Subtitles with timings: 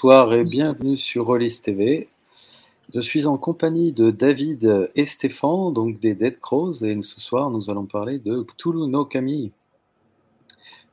[0.00, 2.08] Bonsoir et bienvenue sur Rollis TV.
[2.94, 7.50] Je suis en compagnie de David et Stéphane, donc des Dead Crows, et ce soir
[7.50, 9.08] nous allons parler de Cthulhu no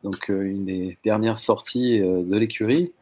[0.04, 2.94] donc euh, une des dernières sorties euh, de l'écurie.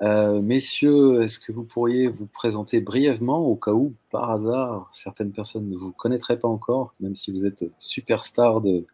[0.00, 5.32] Euh, messieurs, est-ce que vous pourriez vous présenter brièvement au cas où, par hasard, certaines
[5.32, 8.86] personnes ne vous connaîtraient pas encore, même si vous êtes superstar de,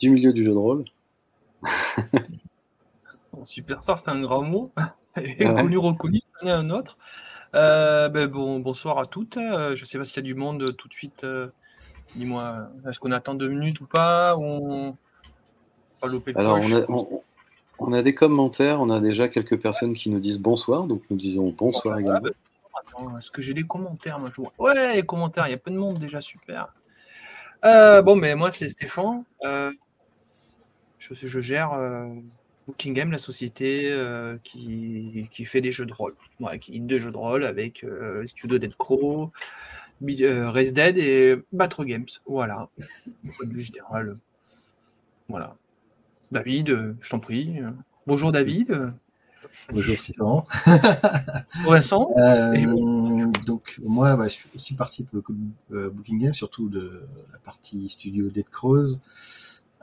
[0.00, 0.84] du milieu du jeu de rôle?
[3.44, 4.72] Superstar, c'est un grand mot.
[5.14, 6.96] Connu, reconnu, c'en est un autre.
[7.54, 9.36] Euh, ben bon, bonsoir à toutes.
[9.36, 11.24] Euh, je ne sais pas s'il y a du monde tout de suite.
[11.24, 11.48] Euh,
[12.16, 14.96] dis-moi, est-ce qu'on attend deux minutes ou pas on...
[16.34, 16.58] Alors,
[17.78, 18.80] on a, des commentaires.
[18.80, 20.86] On a déjà quelques personnes qui nous disent bonsoir.
[20.86, 22.20] Donc, nous disons bonsoir également.
[22.20, 25.46] Ben, est-ce que j'ai des commentaires moi, je Ouais, les commentaires.
[25.46, 26.20] Il y a peu de monde déjà.
[26.20, 26.74] Super.
[27.62, 29.24] bon, mais moi, c'est Stéphane.
[29.44, 31.72] Je, je, gère
[32.66, 36.14] Booking Game, la société euh, qui, qui, fait des jeux de rôle.
[36.40, 39.32] Ouais, qui de jeux de rôle avec euh, Studio Dead Crow,
[40.02, 42.06] euh, Race Dead et Battle Games.
[42.26, 42.68] Voilà.
[43.56, 44.16] général.
[45.28, 45.56] Voilà.
[46.30, 47.58] David, je t'en prie.
[48.06, 48.92] Bonjour David.
[49.70, 50.44] Bonjour Sylvain.
[51.66, 52.10] Vincent.
[53.44, 55.22] donc moi, bah, je suis aussi parti pour
[55.70, 58.98] le Booking Game, surtout de la partie Studio Dead Crows.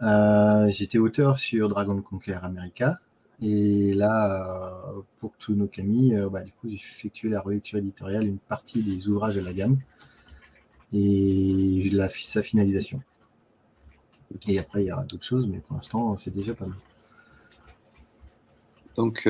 [0.01, 2.97] Euh, j'étais auteur sur Dragon Conquer America.
[3.41, 8.27] Et là, euh, pour Tsuno Kami, euh, bah, du coup, j'ai effectué la relecture éditoriale,
[8.27, 9.77] une partie des ouvrages de la gamme
[10.91, 12.99] et sa finalisation.
[14.47, 16.77] Et après, il y aura d'autres choses, mais pour l'instant, c'est déjà pas mal.
[18.95, 19.29] Donc,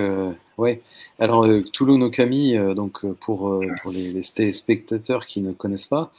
[0.57, 0.81] ouais.
[1.19, 6.11] Alors, euh, Kami, donc pour, pour les, les, spectateurs qui ne connaissent pas,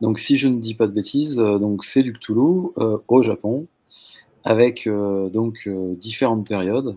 [0.00, 3.66] donc si je ne dis pas de bêtises, donc c'est du Cthulhu au Japon,
[4.46, 6.96] avec euh, donc euh, différentes périodes.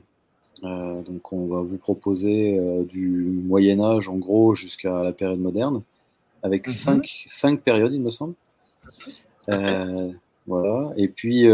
[0.63, 5.81] Euh, donc on va vous proposer du Moyen Âge en gros jusqu'à la période moderne,
[6.43, 6.73] avec mhm.
[6.73, 8.35] cinq, cinq, périodes il me semble.
[10.47, 10.91] Voilà.
[10.97, 11.47] Et puis,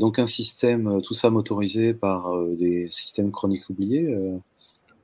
[0.00, 4.16] donc un système, tout ça motorisé par des systèmes chroniques oubliés.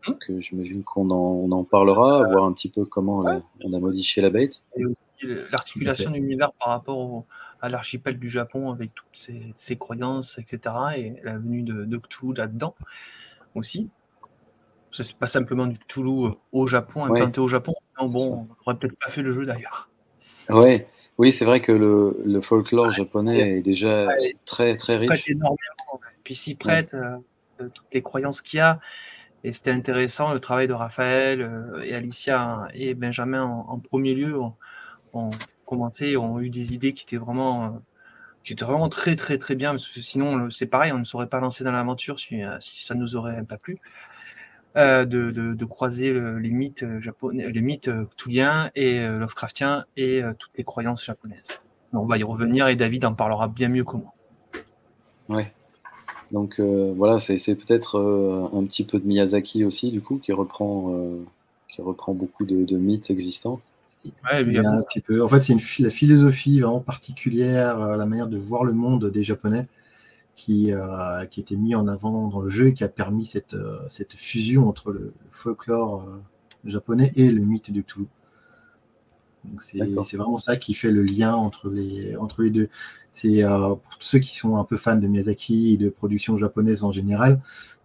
[0.09, 0.41] Mhm.
[0.41, 3.25] j'imagine qu'on en, en, parlera, voir un petit peu comment
[3.65, 4.63] on a modifié la bête.
[4.77, 4.97] Et aussi
[5.53, 7.25] l'articulation de l'univers par rapport au,
[7.61, 10.75] à l'archipel du Japon avec toutes ses, croyances, etc.
[10.97, 12.75] Et la venue de, de Cthulhu là-dedans
[13.55, 13.89] aussi.
[14.93, 17.75] C'est pas simplement du Cthulhu euh, au Japon, implanté au Japon.
[18.01, 19.91] Non, bon, on aurait peut-être pas fait le jeu d'ailleurs.
[20.49, 20.89] Ouais.
[21.19, 24.09] Oui, c'est vrai que le, le folklore japonais est déjà
[24.47, 25.29] très très riche.
[25.29, 26.01] Énormément.
[26.23, 27.17] Puis s'y prête euh,
[27.59, 28.79] toutes les croyances qu'il y a.
[29.45, 34.37] Et c'était intéressant le travail de Raphaël euh, et Alicia et Benjamin en, premier lieu
[35.13, 35.31] ont
[35.69, 37.69] commencé, ont eu des idées qui étaient vraiment, euh,
[38.43, 41.29] qui étaient vraiment très très très bien, parce que sinon c'est pareil, on ne saurait
[41.29, 43.79] pas lancer dans l'aventure si, euh, si ça nous aurait pas plu.
[44.77, 47.91] Euh, de, croiser les mythes japonais, les mythes
[48.75, 51.61] et Lovecraftiens et toutes les croyances japonaises.
[51.93, 54.13] On va y revenir et David en parlera bien mieux que moi.
[55.29, 55.53] Ouais.
[56.31, 57.99] Donc voilà, c'est peut-être
[58.55, 60.95] un petit peu de Miyazaki aussi, du coup, qui reprend,
[61.67, 63.61] qui reprend beaucoup de mythes existants.
[64.25, 65.23] Un petit peu.
[65.23, 69.11] En fait, c'est une la philosophie vraiment particulière, euh, la manière de voir le monde
[69.11, 69.67] des Japonais
[70.37, 73.55] qui, euh, qui était mis en avant dans le jeu et qui a permis cette,
[73.55, 76.07] euh, cette fusion entre le, folklore
[76.65, 78.07] japonais et le mythe de Cthulhu.
[79.59, 82.69] C'est vraiment ça qui fait le lien entre les, entre les deux.
[83.13, 86.93] C'est pour ceux qui sont un peu fans de Miyazaki et de production japonaise en
[86.93, 87.41] général,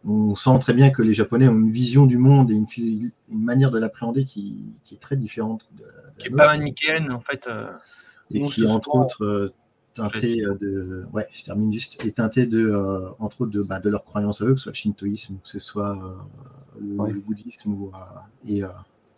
[0.06, 3.44] on sent très bien que les Japonais ont une vision du monde et une, une
[3.44, 5.86] manière de l'appréhender qui, qui, est très différente de,
[6.18, 7.48] qui n'est pas manichéenne en fait.
[7.48, 7.72] Euh,
[8.32, 9.54] et qui est entre autres euh,
[9.94, 12.74] teinté euh, de, ouais, je termine juste, est teinté de,
[13.20, 15.50] entre autres de, bah, de leurs croyances à eux, que ce soit le shintoïsme, que
[15.50, 16.18] ce soit
[16.82, 17.92] le, bouddhisme ou,
[18.48, 18.62] et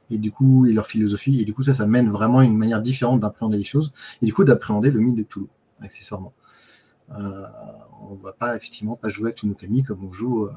[0.09, 2.81] et du coup et leur philosophie et du coup ça ça mène vraiment une manière
[2.81, 3.91] différente d'appréhender les choses
[4.21, 5.49] et du coup d'appréhender le mythe de Toulouse
[5.81, 6.33] accessoirement
[7.11, 7.45] euh,
[8.09, 10.49] on va pas effectivement pas jouer avec Tunukami comme on joue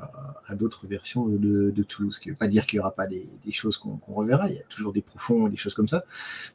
[0.46, 2.16] à, d'autres versions de, Toulouse.
[2.16, 4.48] Ce qui ne veut pas dire qu'il n'y aura pas des, choses qu'on reverra.
[4.48, 6.04] Il y a toujours des profonds, des choses comme ça.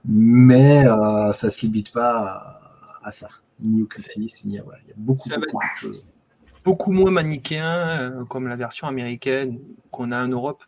[0.06, 2.60] Mais euh, ça ne se limite pas
[3.04, 3.30] à, ça.
[3.60, 4.63] Ni au cultisme, ni à.
[4.63, 4.80] Voilà.
[4.86, 6.06] Il y a beaucoup, beaucoup de choses.
[6.63, 9.60] Beaucoup moins manichéen, euh, comme la version américaine
[9.92, 10.63] qu'on a en Europe.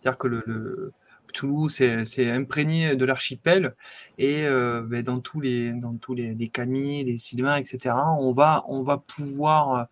[0.00, 0.92] C'est-à-dire que le
[1.32, 3.74] Toulouse, c'est imprégné de l'archipel
[4.18, 7.94] et euh, ben, dans tous les dans tous les, les camis, les sylvains, etc.
[8.18, 9.88] On va on va pouvoir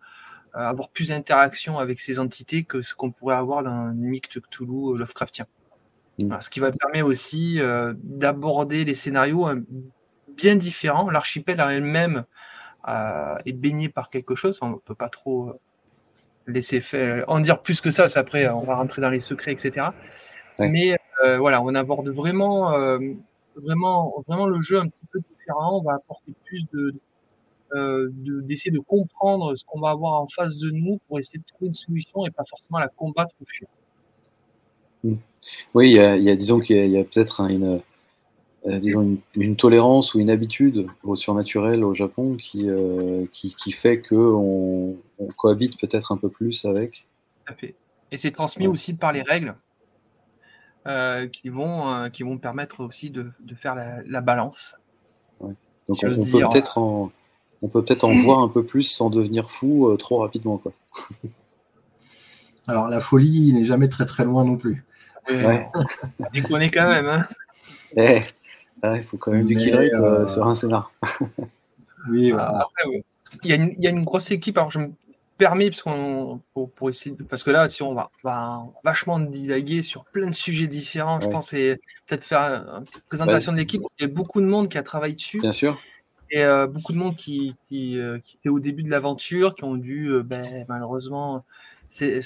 [0.55, 4.27] euh, avoir plus d'interaction avec ces entités que ce qu'on pourrait avoir dans un mythe
[4.27, 5.45] Cthulhu euh, Lovecraftien.
[6.19, 6.41] Mm.
[6.41, 7.59] ce qui va permettre aussi
[7.93, 9.47] d'aborder les scénarios
[10.35, 11.11] bien différents.
[11.11, 12.25] L'archipel en elle-même
[13.45, 14.57] est baigné par quelque chose.
[14.63, 15.59] On ne peut pas trop
[16.47, 18.05] laisser faire, en dire plus que ça.
[18.15, 19.89] Après, on va rentrer dans les secrets, etc.
[20.59, 22.99] Mais euh, voilà, on aborde vraiment, euh,
[23.55, 25.79] vraiment, vraiment le jeu un petit peu différent.
[25.79, 26.93] On va apporter plus de,
[27.73, 31.45] euh, d'essayer de, comprendre ce qu'on va avoir en face de nous pour essayer de
[31.45, 33.67] trouver une solution et pas forcément la combattre ou fuir.
[35.03, 35.15] Hmm.
[35.73, 37.81] Oui, il y a, disons qu'il y a, peut-être une,
[38.65, 42.67] disons une, tolérance ou une habitude au surnaturel au Japon qui,
[43.31, 47.07] qui, qui, fait qu'on on cohabite peut-être un peu plus avec.
[47.45, 47.75] Tout à fait.
[48.11, 49.55] Et c'est transmis aussi par les règles.
[50.87, 54.75] Euh, qui, vont, euh, qui vont permettre aussi de, de faire la, la balance.
[55.41, 55.53] Ouais.
[55.89, 57.11] Donc on, peut peut-être en,
[57.61, 60.57] on peut peut-être en voir un peu plus sans devenir fou euh, trop rapidement.
[60.57, 60.71] Quoi.
[62.67, 64.85] Alors la folie n'est jamais très très loin non plus.
[65.29, 65.67] Ouais.
[66.33, 67.07] Déconner quand même.
[67.07, 67.27] Hein.
[67.97, 68.21] Eh,
[68.85, 70.93] il faut quand même du kill rate sur un scénar.
[72.09, 72.61] oui, voilà.
[72.61, 73.03] Après, oui.
[73.43, 74.57] Il, y a une, il y a une grosse équipe.
[74.57, 74.91] Alors je me
[75.37, 78.09] permis, parce, qu'on, pour, essayer parce que là, si on va,
[78.83, 83.51] vachement divaguer sur plein de sujets différents, je pense, et peut-être faire une petite présentation
[83.51, 85.39] de l'équipe, parce qu'il y a beaucoup de monde qui a travaillé dessus.
[85.39, 85.79] Bien sûr.
[86.29, 89.63] Et euh, beaucoup de monde qui, qui, euh, qui, était au début de l'aventure, qui
[89.63, 91.45] ont dû euh, ben, malheureusement
[91.87, 92.19] c'est,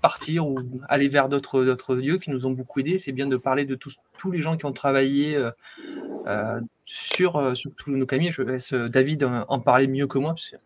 [0.00, 0.56] partir ou
[0.88, 2.98] aller vers d'autres, d'autres lieux qui nous ont beaucoup aidés.
[2.98, 5.36] C'est bien de parler de tous, tous les gens qui ont travaillé
[6.86, 8.30] sur, sur tous nos camions.
[8.30, 10.56] Je laisse David en, parler mieux que moi, parce que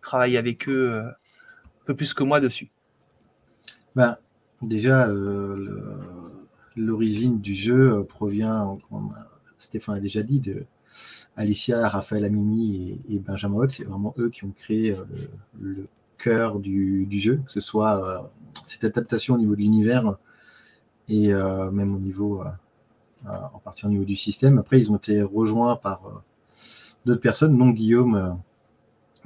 [0.00, 1.02] travaille avec eux
[1.84, 2.70] peu plus que moi dessus.
[3.94, 4.16] Ben,
[4.62, 5.08] déjà,
[6.76, 9.14] l'origine du jeu provient, comme
[9.58, 10.64] Stéphane a déjà dit, de
[11.36, 13.70] Alicia, Raphaël Amimi et, Benjamin Holt.
[13.70, 15.04] C'est vraiment eux qui ont créé euh,
[15.60, 15.86] le,
[16.18, 18.22] cœur du, jeu, que ce soit euh,
[18.64, 20.18] cette adaptation au niveau de l'univers
[21.08, 22.44] et euh, même au niveau,
[23.26, 24.58] en partie au niveau du système.
[24.58, 26.22] Après, ils ont été rejoints par
[27.04, 28.38] d'autres personnes, dont Guillaume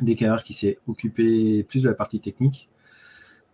[0.00, 2.68] Descartes qui s'est occupé plus de la partie technique.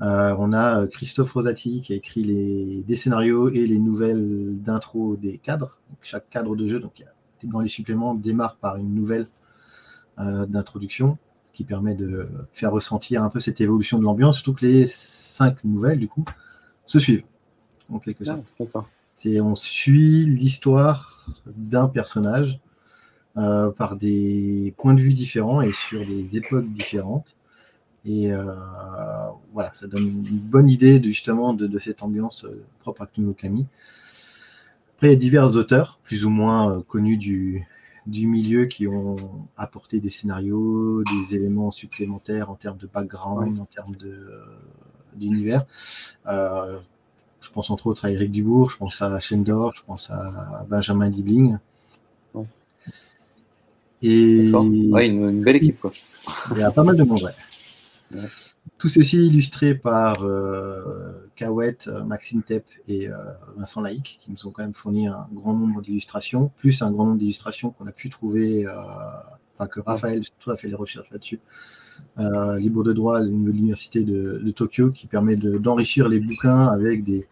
[0.01, 5.17] Euh, on a Christophe Rosati qui a écrit les, des scénarios et les nouvelles d'intro
[5.17, 5.79] des cadres.
[6.03, 7.05] chaque cadre de jeu, donc
[7.45, 9.27] dans les suppléments, démarre par une nouvelle
[10.19, 11.19] euh, d'introduction
[11.53, 15.63] qui permet de faire ressentir un peu cette évolution de l'ambiance, surtout que les cinq
[15.65, 16.25] nouvelles, du coup,
[16.87, 17.25] se suivent,
[17.91, 18.55] en quelque sorte.
[18.75, 18.85] Ah,
[19.41, 22.59] on suit l'histoire d'un personnage
[23.39, 27.35] euh, par des points de vue différents et sur des époques différentes.
[28.05, 28.45] Et euh,
[29.55, 33.67] voilà, ça donne une bonne idée justement de, cette ambiance euh, propre à Kunokami.
[34.97, 37.67] Après, il y a divers auteurs, plus ou moins connus du,
[38.07, 39.17] du milieu, qui ont
[39.57, 43.95] apporté des scénarios, des éléments supplémentaires en termes de background, en termes
[45.17, 45.65] d'univers.
[46.27, 51.09] je pense entre autres à Eric Dubourg, je pense à Shendor, je pense à Benjamin
[51.09, 51.57] Dibling.
[54.03, 55.81] Et une, belle équipe.
[55.81, 55.93] Quoi.
[56.53, 58.19] Il y a pas mal de monde, ouais.
[58.79, 63.15] Tout ceci illustré par euh, Kawet, euh, Maxime Tepp et euh,
[63.57, 67.07] Vincent Laïc, qui nous ont quand même fourni un grand nombre d'illustrations, plus un grand
[67.07, 68.73] nombre d'illustrations qu'on a pu trouver, euh,
[69.57, 71.41] enfin que Raphaël surtout a fait les recherches là-dessus.
[72.59, 77.29] libre de droit à l'université de, de, Tokyo, qui permet d'enrichir les bouquins avec des,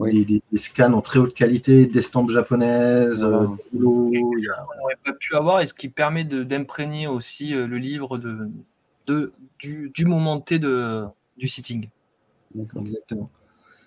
[0.00, 5.66] des, scans en très haute qualité, d'estampes japonaises, euh, On n'aurait pas pu avoir, et
[5.66, 8.48] ce qui permet d'imprégner aussi euh, le livre de,
[9.06, 11.04] de du, moment T de,
[11.36, 11.88] du sitting.
[12.76, 13.30] Exactement.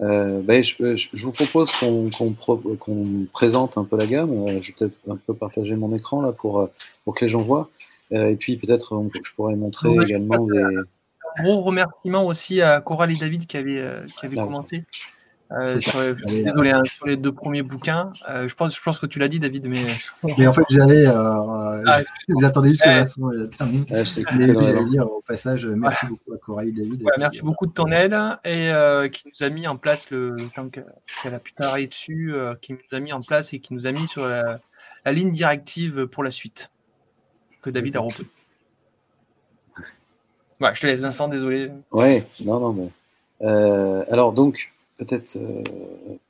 [0.01, 4.47] Euh, ben, je, vous propose qu'on présente un peu la gamme.
[4.47, 6.69] je vais peut-être un peu partager mon écran là pour,
[7.05, 7.69] pour que les gens voient.
[8.11, 10.59] et puis peut-être je pourrais montrer également des.
[11.37, 13.83] Un gros remerciement aussi à Coralie David qui avait,
[14.19, 14.83] qui avait commencé.
[15.51, 18.11] Euh, sur, désolé, hein, sur les deux premiers bouquins.
[18.29, 19.85] Euh, je, pense, je pense que tu l'as dit, David, mais.
[20.37, 21.05] Mais en fait, j'allais.
[21.05, 23.85] Euh, ah, vous attendez juste que Vincent termine.
[23.91, 24.01] Ah,
[24.35, 27.03] mais j'allais dire au passage, merci beaucoup à Coralie, David.
[27.19, 28.71] merci beaucoup de ton aide et
[29.11, 30.35] qui nous a mis en place le.
[31.21, 33.91] qu'elle a pu travailler dessus, qui nous a mis en place et qui nous a
[33.91, 34.59] mis sur la,
[35.05, 36.71] la ligne directive pour la suite
[37.61, 38.27] que David a repris.
[40.59, 41.69] Ouais, je te laisse, Vincent, désolé.
[41.91, 43.45] Ouais, non, non, mais.
[44.09, 45.63] alors, donc, peut-être, euh,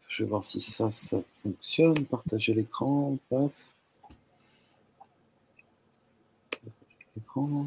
[0.10, 2.05] je vais voir si ça, ça fonctionne.
[2.05, 3.51] Partager l'écran, paf.
[7.15, 7.65] L'écran.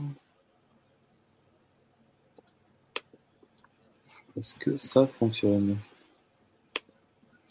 [4.37, 5.78] Est-ce que ça fonctionne?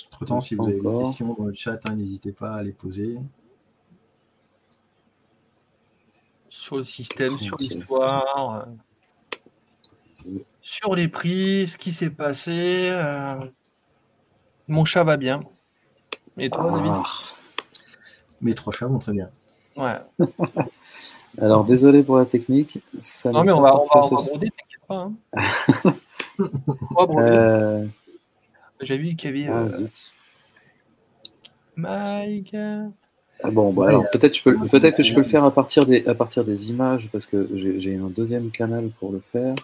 [0.08, 2.72] Entre temps, si vous avez des questions dans le chat, hein, n'hésitez pas à les
[2.72, 3.20] poser.
[6.50, 8.68] Sur le système, sur l'histoire.
[8.68, 8.87] Euh
[10.68, 12.90] sur les prix, ce qui s'est passé.
[12.92, 13.36] Euh,
[14.68, 15.40] mon chat va bien.
[16.38, 17.04] Et toi, David ah.
[18.42, 19.30] Mes trois chats vont très bien.
[19.78, 19.96] Ouais.
[21.42, 22.84] Alors, désolé pour la technique.
[23.24, 25.10] non, mais on va, on va, broder, t'inquiète pas.
[25.38, 25.96] Hein.
[27.18, 27.86] euh...
[28.82, 29.54] J'ai vu qu'il y avait.
[29.54, 29.68] Ah,
[31.78, 32.56] Mike.
[33.44, 36.16] Ah bon, bah alors peut-être peut-être que je peux le faire à partir des, à
[36.16, 39.56] partir des images parce que j'ai un deuxième canal pour le faire.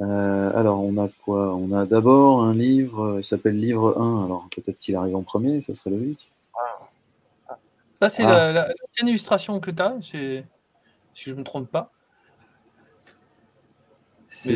[0.00, 1.54] Euh, alors on a quoi?
[1.54, 4.24] On a d'abord un livre, il s'appelle Livre 1.
[4.24, 6.30] Alors peut-être qu'il arrive en premier, ça serait logique.
[8.00, 8.52] Ça c'est ah.
[8.52, 8.68] la, la,
[9.02, 10.44] illustration que tu as, si
[11.14, 11.92] je ne me trompe pas.
[14.28, 14.54] C'est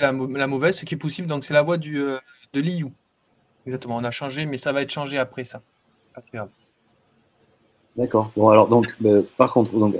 [0.00, 1.28] la, la, mauvaise, ce qui est possible.
[1.28, 2.18] Donc c'est la voix du, euh,
[2.54, 2.90] de Liu.
[3.66, 5.62] Exactement, on a changé, mais ça va être changé après ça.
[7.96, 8.30] D'accord.
[8.36, 9.94] Bon, alors, donc, bah, par contre, donc,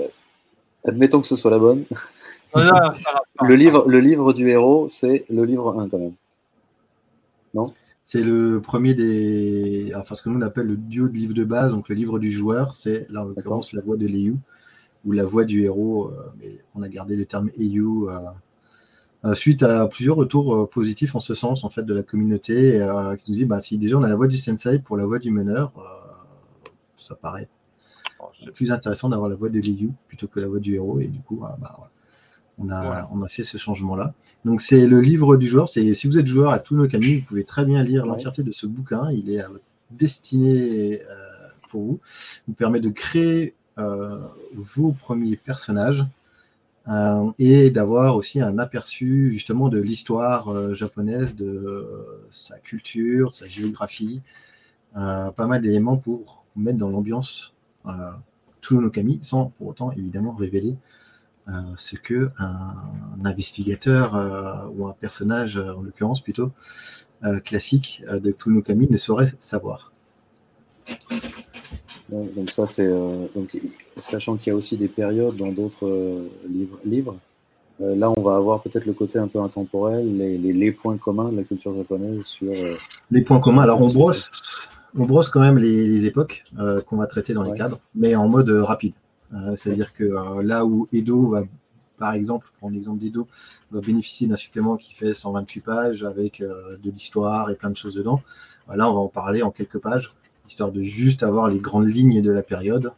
[0.87, 1.85] admettons que ce soit la bonne.
[2.55, 6.13] le, livre, le livre du héros, c'est le livre 1 quand même.
[7.53, 7.65] Non?
[8.03, 9.91] C'est le premier des.
[9.95, 11.71] Enfin, ce que nous on appelle le duo de livres de base.
[11.71, 14.35] Donc, le livre du joueur, c'est là en l'occurrence la voix de Liu
[15.05, 16.09] ou la voix du héros.
[16.09, 18.07] Euh, mais on a gardé le terme Eiyu.
[18.09, 18.19] Euh,
[19.25, 22.79] euh, suite à plusieurs retours positifs en ce sens en fait de la communauté
[23.19, 25.17] qui nous dit bah, si déjà on a la voix du sensei pour la voix
[25.17, 25.73] du meneur,
[26.95, 27.49] ça paraît
[28.53, 30.99] plus intéressant d'avoir la voix de Liu plutôt que la voix du héros.
[30.99, 31.89] Et du coup, ah, bah,
[32.57, 34.13] on, a, on a fait ce changement-là.
[34.43, 35.69] Donc, c'est le livre du joueur.
[35.69, 38.43] C'est Si vous êtes joueur à tous nos camions, vous pouvez très bien lire l'entièreté
[38.43, 39.11] de ce bouquin.
[39.11, 39.43] Il est
[39.91, 41.99] destiné euh, pour vous.
[42.47, 44.19] Il vous permet de créer euh,
[44.55, 46.05] vos premiers personnages.
[46.87, 51.87] Euh, et d'avoir aussi un aperçu justement de l'histoire japonaise, de
[52.29, 54.21] sa culture, sa géographie,
[54.93, 57.54] pas mal d'éléments pour mettre dans l'ambiance
[57.87, 60.75] euh, Kami sans pour autant évidemment révéler
[61.47, 62.73] euh, ce que un,
[63.23, 66.51] investigateur euh, ou un personnage, en l'occurrence plutôt,
[67.43, 69.91] classique de Kami ne saurait savoir.
[72.11, 73.57] Donc ça c'est donc
[73.97, 76.77] sachant qu'il y a aussi des périodes dans d'autres livres.
[76.85, 77.15] livres
[77.79, 81.31] là, on va avoir peut-être le côté un peu intemporel, les, les, les, points communs
[81.31, 82.51] de la culture japonaise sur.
[83.09, 83.63] les points communs.
[83.63, 84.29] Alors, on brosse,
[84.97, 88.27] on brosse quand même les, époques euh, qu'on va traiter dans les cadres, mais en
[88.27, 88.93] mode euh, rapide.
[89.33, 90.03] Euh, c'est-à-dire que
[90.41, 91.43] là où Edo va,
[91.97, 93.27] par exemple, prendre l'exemple d'Edo,
[93.71, 97.95] va bénéficier d'un supplément qui fait 128 pages avec de l'histoire et plein de choses
[97.95, 98.21] dedans,
[98.73, 100.13] là, on va en parler en quelques pages,
[100.47, 102.91] histoire de juste avoir les grandes lignes de la période.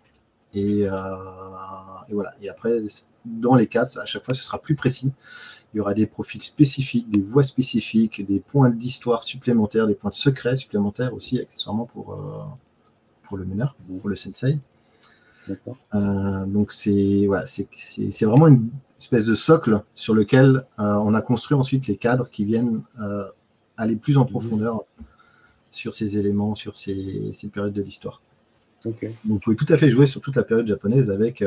[0.58, 2.32] Et, et voilà.
[2.42, 2.82] Et après,
[3.26, 5.12] dans les cadres, à chaque fois, ce sera plus précis.
[5.74, 10.10] Il y aura des profils spécifiques, des voix spécifiques, des points d'histoire supplémentaires, des points
[10.10, 12.44] de secret supplémentaires aussi, accessoirement pour, euh,
[13.24, 14.60] pour le meneur, pour le sensei.
[15.94, 21.22] Euh, donc c'est voilà, c'est vraiment une espèce de socle sur lequel euh, on a
[21.22, 22.82] construit ensuite les cadres qui viennent
[23.78, 24.30] aller plus en mhm.
[24.30, 24.84] profondeur
[25.72, 28.22] sur ces éléments, sur ces, ces périodes de l'histoire.
[28.88, 31.44] Donc vous pouvez tout à fait jouer sur toute la période japonaise avec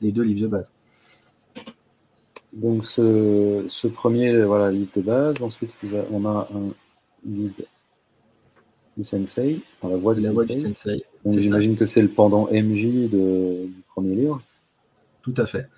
[0.00, 0.72] les deux livres de base.
[2.52, 5.70] Donc ce, premier voilà, livre de base, ensuite
[6.10, 6.72] on a un
[7.26, 7.54] livre
[8.96, 11.04] du sensei, la voix du sensei.
[11.24, 14.42] j'imagine que c'est le pendant MJ du premier livre.
[15.22, 15.68] Tout à fait.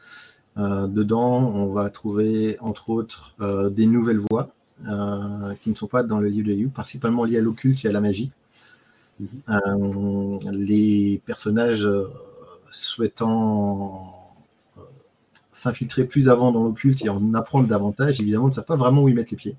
[0.59, 4.51] Euh, dedans, on va trouver entre autres euh, des nouvelles voix
[4.89, 7.89] euh, qui ne sont pas dans le livre de Yu, principalement liées à l'occulte et
[7.89, 8.31] à la magie.
[9.21, 10.41] Mhm.
[10.53, 11.87] les personnages
[12.71, 14.21] souhaitant
[15.53, 19.09] s'infiltrer plus avant dans l'occulte et en apprendre davantage, évidemment, ne savent pas vraiment où
[19.09, 19.57] ils mettent les pieds.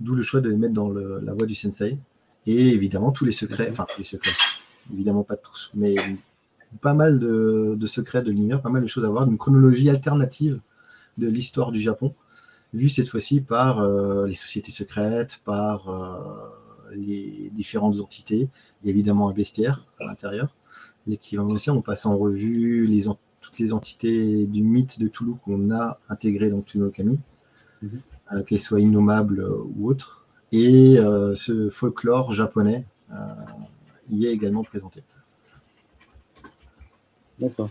[0.00, 1.98] D'où le choix de les mettre dans la voie du sensei.
[2.46, 4.32] Et évidemment, tous les secrets, enfin, tous les secrets,
[4.92, 5.96] évidemment pas tous, mais
[6.80, 10.60] pas mal de, secrets de l'univers, pas mal de choses à voir, une chronologie alternative
[11.18, 12.14] de l'histoire du Japon,
[12.72, 16.48] vue cette fois-ci par euh, les sociétés secrètes, par euh,
[16.94, 18.48] les différentes entités,
[18.84, 20.54] et évidemment un bestiaire à l'intérieur,
[21.06, 23.04] l'équivalent aussi, on passe en revue les,
[23.40, 27.18] toutes les entités du mythe de Toulouse qu'on a intégrées dans Kami,
[27.82, 28.00] mhm.
[28.32, 30.26] euh, qu'elles soient innommables euh, ou autres.
[30.52, 32.84] Et euh, ce folklore japonais
[34.10, 35.02] y est également présenté.
[37.38, 37.70] D'accord.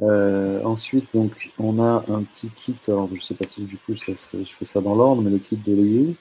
[0.00, 2.76] ensuite, donc, on a un petit kit.
[2.88, 4.14] Alors, je ne sais pas si du coup je
[4.44, 6.16] fais ça dans l'ordre, mais le kit de l'EU.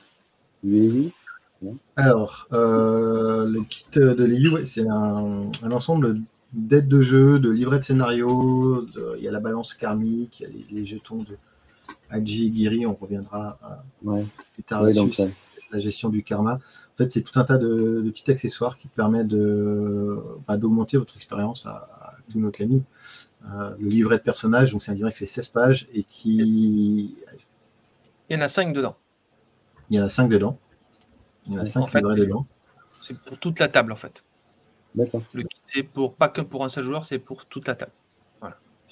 [1.96, 6.22] Alors, le kit de l'EU, c'est un, un, ensemble
[6.54, 8.88] d'aide de jeu, de livret de scénario,
[9.18, 11.38] il y a la balance karmique, il y a les, jetons de
[12.10, 13.58] Haji et Giri, on reviendra
[14.08, 14.24] euh,
[14.54, 15.24] plus tard là-dessus,
[15.72, 16.56] la gestion du karma.
[16.56, 21.16] En fait, c'est tout un tas de, petits accessoires qui permettent de, bah, d'augmenter votre
[21.16, 22.84] expérience à, à Tunokami.
[23.52, 27.16] Euh, le livret de personnage, donc c'est un livret qui fait 16 pages et qui.
[28.30, 28.96] Il y en a 5 dedans.
[29.90, 30.58] Il y en a 5 dedans.
[31.48, 32.46] Il y en a 5 livrets dedans.
[33.02, 34.24] C'est pour toute la table en fait.
[34.96, 37.92] Le c'est pour pas que pour un seul joueur, c'est pour toute la table.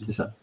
[0.01, 0.33] C'est ça.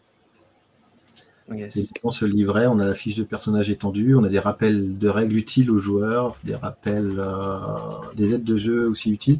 [2.03, 5.09] dans ce livret, on a la fiche de personnage étendue, on a des rappels de
[5.09, 7.57] règles utiles aux joueurs, des rappels, euh,
[8.15, 9.39] des aides de jeu aussi utiles,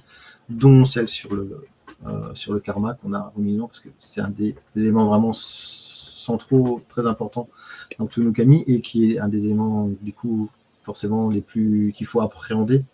[0.50, 1.66] dont celle sur le,
[2.06, 5.34] euh, sur le karma qu'on a au milieu, parce que c'est un des, éléments vraiment
[5.34, 7.50] centraux, très importants
[7.98, 10.50] dans Kami, et qui est un des éléments, du coup,
[10.84, 12.86] forcément, les plus qu'il faut appréhender,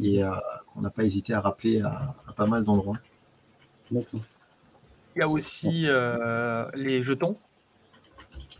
[0.00, 0.30] et euh,
[0.72, 2.98] qu'on n'a pas hésité à rappeler à, pas mal d'endroits.
[3.92, 4.02] Il
[5.16, 5.86] y a aussi
[6.74, 7.36] les jetons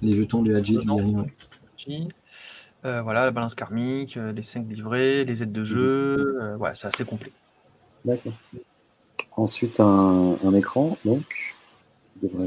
[0.03, 0.79] les jetons du Haji,
[2.87, 6.41] euh, voilà, la balance karmique, euh, les 5 livrets, les aides de jeu, mhm.
[6.41, 7.33] euh, ouais, c'est assez complet.
[8.07, 8.33] D'accord.
[9.37, 11.25] Ensuite, un, écran, donc,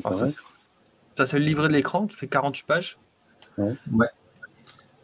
[0.03, 2.98] ah, ça, c'est le livret de l'écran qui fait 48 pages.
[3.58, 3.75] Ouais.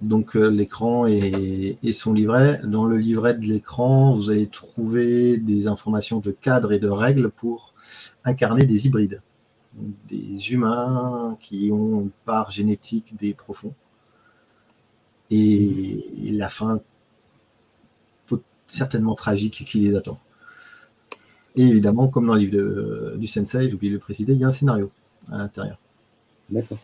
[0.01, 2.61] Donc l'écran et, son livret.
[2.63, 7.29] Dans le livret de l'écran, vous allez trouver des informations de cadre et de règles
[7.29, 7.73] pour
[8.23, 9.21] incarner des hybrides
[10.07, 13.73] des humains qui ont une part génétique des profonds.
[15.31, 16.81] Et, la fin
[18.67, 20.19] certainement tragique qui les attend.
[21.55, 24.43] Et évidemment, comme dans le livre du Sensei, j'ai oublié de le préciser, il y
[24.43, 24.91] a un scénario
[25.31, 25.79] à l'intérieur.
[26.51, 26.77] D'accord.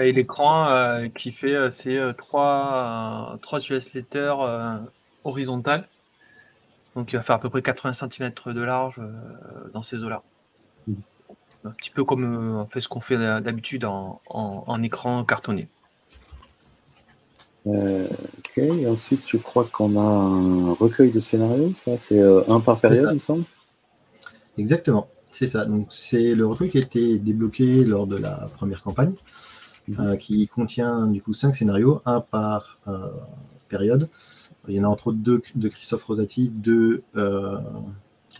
[0.00, 4.36] Et l'écran euh, qui fait euh, ces euh, trois, trois US letters
[5.24, 5.88] horizontales.
[6.96, 9.00] Donc il va faire à peu près 80 cm de large
[9.72, 10.22] dans ces eaux-là
[11.64, 15.68] un petit peu comme euh, fait ce qu'on fait d'habitude en, écran cartonné.
[17.66, 22.60] Euh, ok, ensuite je crois qu'on a un recueil de scénarios, ça c'est euh, un
[22.60, 23.44] par période, il me semble.
[24.58, 25.64] Exactement, c'est ça.
[25.64, 29.14] Donc c'est le recueil qui a été débloqué lors de la première campagne,
[29.88, 30.18] mhm.
[30.18, 32.78] qui contient du coup cinq scénarios, un par
[33.68, 34.08] période.
[34.68, 37.02] Il y en a entre autres deux de Christophe Rosati, deux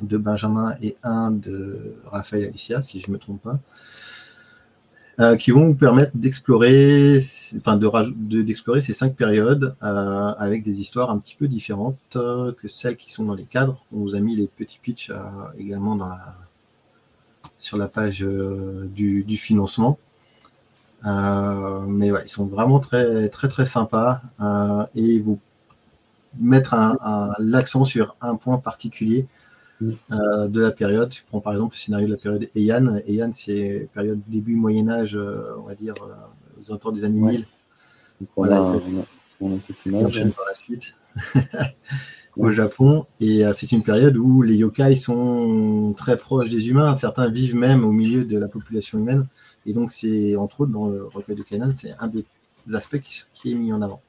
[0.01, 3.59] de Benjamin et un de Raphaël Alicia, si je ne me trompe pas,
[5.21, 7.19] euh, qui vont vous permettre d'explorer,
[7.59, 12.67] enfin de, ces cinq périodes euh, avec des histoires un petit peu différentes euh, que
[12.67, 13.85] celles qui sont dans les cadres.
[13.93, 15.13] On vous a mis les petits pitchs
[15.57, 15.99] également
[17.59, 19.99] sur la page du, financement.
[21.05, 24.21] Mais ouais, ils sont vraiment très très très sympas
[24.95, 25.39] et vous
[26.39, 26.75] mettre
[27.39, 29.27] l'accent sur un point particulier
[29.83, 31.11] euh, de la période.
[31.11, 32.99] Tu prends par exemple le scénario de la période Eyan.
[33.07, 37.47] Eyan, c'est période début Moyen-Âge, euh, on va dire, euh, aux alentours des années 1000.
[38.37, 38.67] voilà,
[39.41, 40.33] on a, cette image.
[40.33, 40.95] par la suite.
[42.37, 43.07] au Japon.
[43.21, 46.95] Et c'est une période où les yokai sont très proches des humains.
[46.95, 49.27] Certains vivent même au milieu de la population humaine.
[49.67, 52.25] Et donc, c'est entre autres dans le recueil de Kanan, c'est un des
[52.73, 53.01] aspects
[53.35, 54.01] qui, est mis en avant.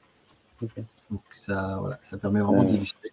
[0.60, 3.12] Donc, ça, voilà, ça permet vraiment d'illustrer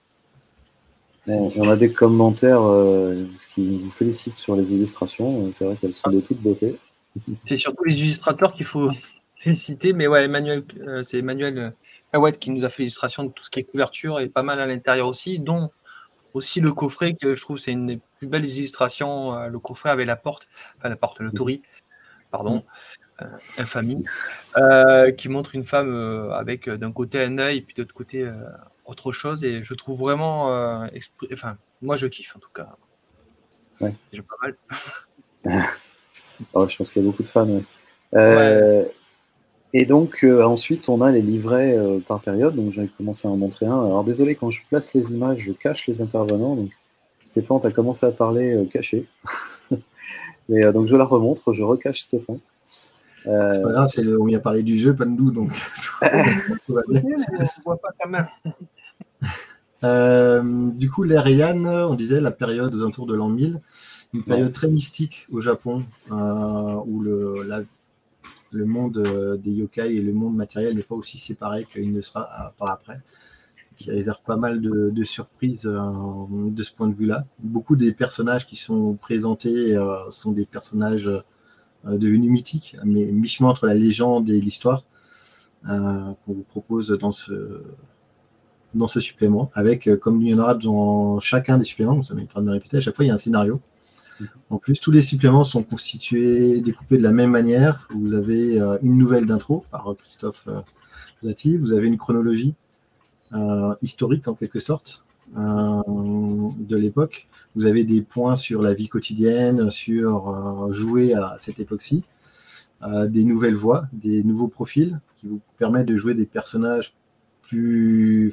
[1.28, 5.52] on a des commentaires euh, qui vous félicitent sur les illustrations.
[5.52, 6.78] C'est vrai qu'elles sont de toute beauté.
[7.46, 8.92] C'est surtout les illustrateurs qu'il faut
[9.40, 9.94] féliciter.
[9.94, 11.74] Mais ouais, Emmanuel, euh, c'est Emmanuel
[12.40, 14.68] Qui nous a fait l'illustration de tout ce qui est couverture et pas mal à
[14.68, 15.72] l'intérieur aussi, dont
[16.34, 19.36] aussi le coffret que je trouve c'est une des plus belles illustrations.
[19.36, 20.48] Euh, le coffret avec la porte,
[20.78, 21.64] enfin la porte, le tori,
[22.32, 22.64] pardon,
[23.58, 24.06] infamie,
[25.18, 28.30] qui montre une femme avec d'un côté un œil et puis de l'autre côté
[28.86, 30.52] autre chose et je trouve vraiment.
[30.52, 30.88] Euh,
[31.32, 32.76] enfin, moi je kiffe en tout cas.
[33.80, 33.94] Ouais.
[34.12, 34.56] J'ai pas mal.
[36.54, 37.62] oh, je pense qu'il y a beaucoup de fans.
[38.14, 38.86] Euh,
[39.74, 42.56] et donc, euh, ensuite, on a les livrets par période.
[42.56, 43.86] Donc, j'ai commencé à en montrer un.
[43.86, 46.56] Alors, désolé, quand je place les images, je cache les intervenants.
[46.56, 46.70] Donc,
[47.24, 49.08] Stéphane, tu as commencé à parler caché.
[50.50, 52.40] Mais, donc, je la remontre, je recache Stéphane.
[53.24, 55.50] C'est pas grave, on vient parler du jeu, pas de nous, donc
[56.02, 56.74] on
[57.64, 58.28] voit pas quand même.
[59.84, 61.28] Euh, du coup, l'ère
[61.90, 63.60] on disait la période aux alentours de l'an 1000,
[64.14, 67.34] une période très mystique au Japon, euh, où le,
[68.54, 72.02] le monde euh, des yokai et le monde matériel n'est pas aussi séparé qu'il ne
[72.02, 73.00] sera par après,
[73.78, 77.26] qui réserve pas mal de, surprises de ce point de vue-là.
[77.40, 79.76] Beaucoup des personnages qui sont présentés
[80.10, 81.10] sont des personnages
[81.84, 84.84] devenus mythiques, mais mi-chemin entre la légende et l'histoire,
[85.66, 87.64] qu'on vous propose dans ce
[88.74, 92.16] dans ce supplément, avec, euh, comme il y en aura dans chacun des suppléments, ça
[92.16, 93.60] m'est en train de me répéter, à chaque fois il y a un scénario.
[94.50, 97.88] En plus, tous les suppléments sont constitués, découpés de la même manière.
[97.96, 100.62] Vous avez euh, une nouvelle d'intro par Christophe euh,
[101.24, 102.56] Zati, vous avez une chronologie
[103.82, 105.04] historique en quelque sorte
[105.36, 107.28] de l'époque.
[107.56, 112.04] Vous avez des points sur la vie quotidienne, sur jouer à cette époque-ci,
[113.08, 116.94] des nouvelles voix, des nouveaux profils qui vous permettent de jouer des personnages
[117.42, 118.32] plus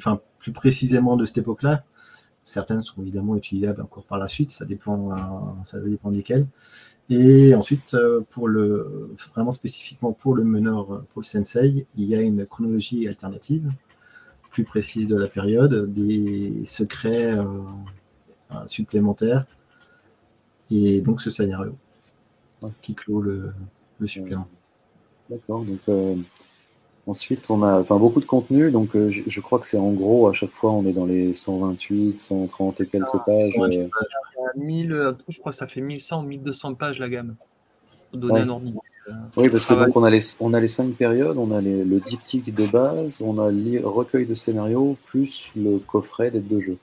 [0.53, 1.83] précisément de cette époque-là.
[2.51, 5.09] Certaines sont évidemment utilisables encore par la suite, ça dépend,
[5.63, 6.47] ça dépend desquelles.
[7.09, 7.95] Et ensuite,
[8.29, 13.07] pour le, vraiment spécifiquement pour le meneur, pour le sensei, il y a une chronologie
[13.07, 13.71] alternative,
[14.49, 17.37] plus précise de la période, des secrets
[18.67, 19.45] supplémentaires,
[20.69, 21.75] et donc ce scénario
[22.81, 23.53] qui clôt le,
[24.05, 24.47] supplément.
[25.29, 25.79] D'accord, donc
[27.07, 30.27] Ensuite, on a enfin, beaucoup de contenu, donc euh, je, crois que c'est en gros,
[30.27, 33.51] à chaque fois, on est dans les 128, 130 et quelques ah, pages.
[33.57, 33.87] Euh.
[34.59, 37.35] Euh, je crois que ça fait 1100 ou 1200 pages la gamme,
[38.11, 38.71] pour donner un ordre.
[39.35, 41.99] Oui, parce que donc on a les, on a les cinq périodes, on a le
[41.99, 46.77] diptyque de base, on a le recueil de scénarios, plus le coffret des deux jeux.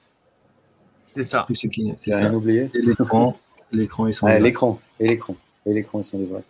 [1.14, 1.44] C'est ça.
[1.44, 2.70] Plus ce qui, c'est rien oublié.
[2.74, 3.36] Et l'écran,
[3.72, 4.26] l'écran, ils sont.
[4.26, 6.42] Ah, l'écran, et l'écran, et l'écran, ils sont vrais.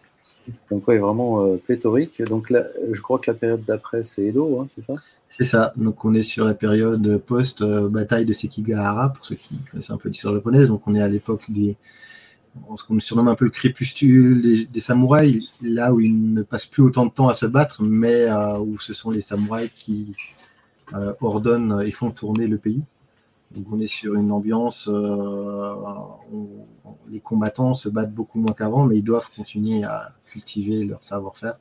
[0.71, 2.23] Donc oui, vraiment euh, pléthorique.
[2.25, 2.53] Donc
[2.93, 4.95] je crois que la période d'après, c'est Edo, hein, c'est ça?
[5.29, 5.73] C'est ça.
[5.77, 10.09] Donc on est sur la période post-bataille de Sekigahara, pour ceux qui connaissent un peu
[10.09, 10.69] l'histoire japonaise.
[10.69, 11.77] Donc on est à l'époque des...
[12.77, 16.83] ce qu'on surnomme un peu le crépuscule des, samouraïs, là où ils ne passent plus
[16.83, 20.13] autant de temps à se battre, mais euh, où ce sont les samouraïs qui
[20.95, 22.83] euh, ordonnent et font tourner le pays.
[23.55, 26.49] Donc on est sur une ambiance, où
[27.11, 31.59] les combattants se battent beaucoup moins qu'avant, mais ils doivent continuer à cultiver leur savoir-faire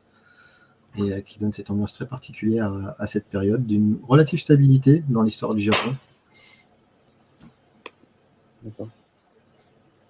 [0.97, 5.21] et euh, qui donne cette ambiance très particulière à, cette période d'une relative stabilité dans
[5.21, 5.95] l'histoire du Japon.
[8.63, 8.89] D'accord.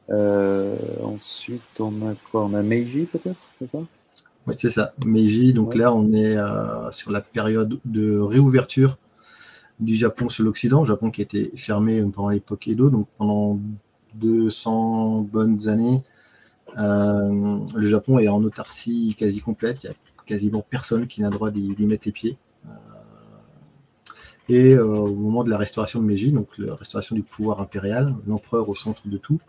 [0.10, 2.46] Euh, ensuite, on a quoi?
[2.46, 3.80] On a Meiji peut-être, c'est ça?
[4.46, 4.93] Oui, c'est ça.
[5.06, 8.98] Meiji, donc là, on est euh, sur la période de réouverture
[9.80, 10.86] du Japon sur l'Occident.
[10.86, 13.60] Japon qui était fermé pendant l'époque Edo, donc pendant
[14.15, 16.02] 200 bonnes années,
[16.78, 19.84] euh, le Japon est en autarcie quasi complète.
[19.84, 22.38] Il n'y a quasiment personne qui n'a le droit d'y mettre les pieds.
[22.66, 22.70] Euh,
[24.50, 28.16] et euh, au moment de la restauration de Meiji, donc la restauration du pouvoir impérial,
[28.28, 29.40] l'empereur au centre de tout,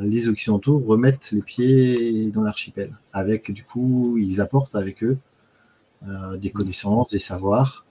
[0.00, 2.96] les Occidentaux remettent les pieds dans l'archipel.
[3.12, 5.18] Avec, du coup, ils apportent avec eux
[6.38, 7.84] des connaissances, des savoirs,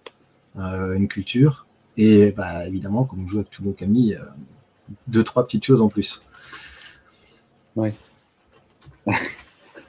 [0.55, 1.67] une culture.
[1.95, 4.19] Et bah, évidemment, comme on joue avec Toulouse Camille,
[5.05, 6.23] deux, trois petites choses en plus.
[7.77, 7.89] Oui.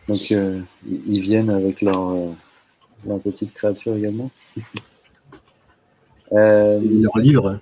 [0.08, 2.32] Donc, euh, ils viennent avec leur, euh,
[3.06, 4.30] leur petite créature également.
[6.32, 7.60] euh, leur livre,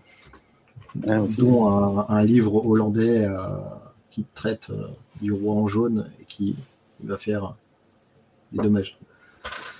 [1.06, 1.68] ah, dont
[2.08, 3.36] un, livre hollandais euh,
[4.10, 4.72] qui traite
[5.22, 6.56] du roi en jaune et qui
[7.04, 7.54] va faire
[8.52, 8.98] des dommages.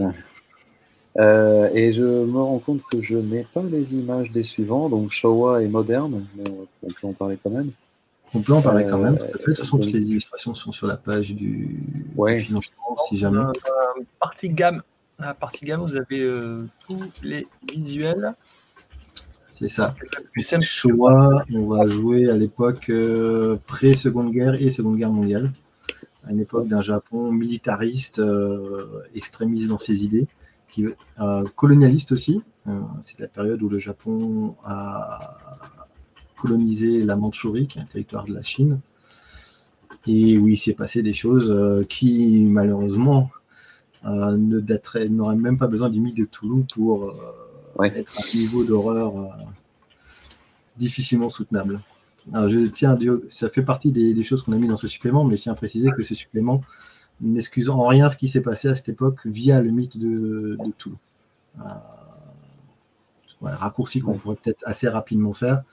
[0.01, 5.63] et je me rends compte que je n'ai pas les images des suivants, donc Showa
[5.63, 6.45] est moderne, mais
[6.83, 7.73] on peut en parler quand même.
[8.35, 9.17] On peut en parler quand même.
[9.17, 11.83] De toute façon, toutes les illustrations sont sur la page du,
[12.39, 13.39] financement, si jamais.
[13.39, 14.83] Euh, partie gamme.
[15.19, 18.35] La partie gamme, vous avez euh, tous les visuels.
[19.47, 19.95] C'est ça.
[20.61, 25.51] Showa, on va jouer à l'époque euh, pré-seconde guerre et seconde guerre mondiale.
[26.27, 28.21] À une époque d'un Japon militariste,
[29.15, 30.27] extrémiste dans ses idées,
[30.69, 30.85] qui,
[31.55, 32.43] colonialiste aussi.
[33.05, 35.39] C'est la période où le Japon a
[36.47, 38.79] colonisé la Mandchourie, qui est un territoire de la Chine,
[40.07, 43.31] et où il s'est passé des choses euh, qui, malheureusement,
[44.05, 44.61] euh, ne
[45.09, 49.37] n'auraient même pas besoin du mythe de Toulouse pour euh, être à un niveau d'horreur
[50.77, 51.81] difficilement soutenable.
[52.33, 52.97] Alors, je tiens,
[53.29, 55.57] ça fait partie des, choses qu'on a mis dans ce supplément, mais je tiens à
[55.57, 56.63] préciser que ce supplément
[57.21, 60.73] n'excuse en rien ce qui s'est passé à cette époque via le mythe de, de
[60.79, 60.99] Toulouse.
[63.43, 65.65] raccourci qu'on pourrait peut-être assez rapidement faire.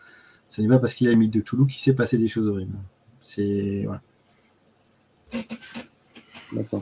[0.53, 2.77] Ce n'est pas parce qu'il a mis de Toulouse qu'il s'est passé des choses horribles.
[3.23, 4.03] C'est voilà.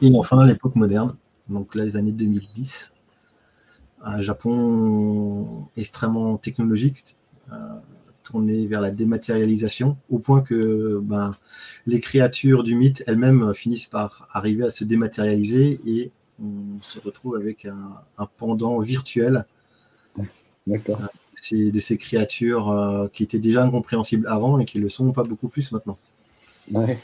[0.02, 1.16] Et enfin, l'époque moderne,
[1.48, 2.92] donc là, les années 2010,
[4.04, 7.16] un Japon extrêmement technologique,
[7.54, 7.56] euh,
[8.24, 11.38] tourné vers la dématérialisation, au point que ben,
[11.88, 16.12] les créatures du mythe elles-mêmes finissent par arriver à se dématérialiser et
[16.44, 19.46] on se retrouve avec un, pendant virtuel.
[20.68, 21.00] D'accord.
[21.02, 21.08] Euh,
[21.50, 25.48] de ces créatures euh, qui étaient déjà incompréhensibles avant et qui le sont pas beaucoup
[25.48, 25.98] plus maintenant.
[26.72, 27.00] Ouais,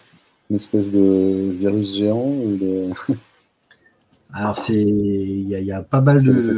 [0.50, 2.90] une espèce de virus géant ou de...
[4.34, 6.58] Alors c'est, il y, a pas mal de,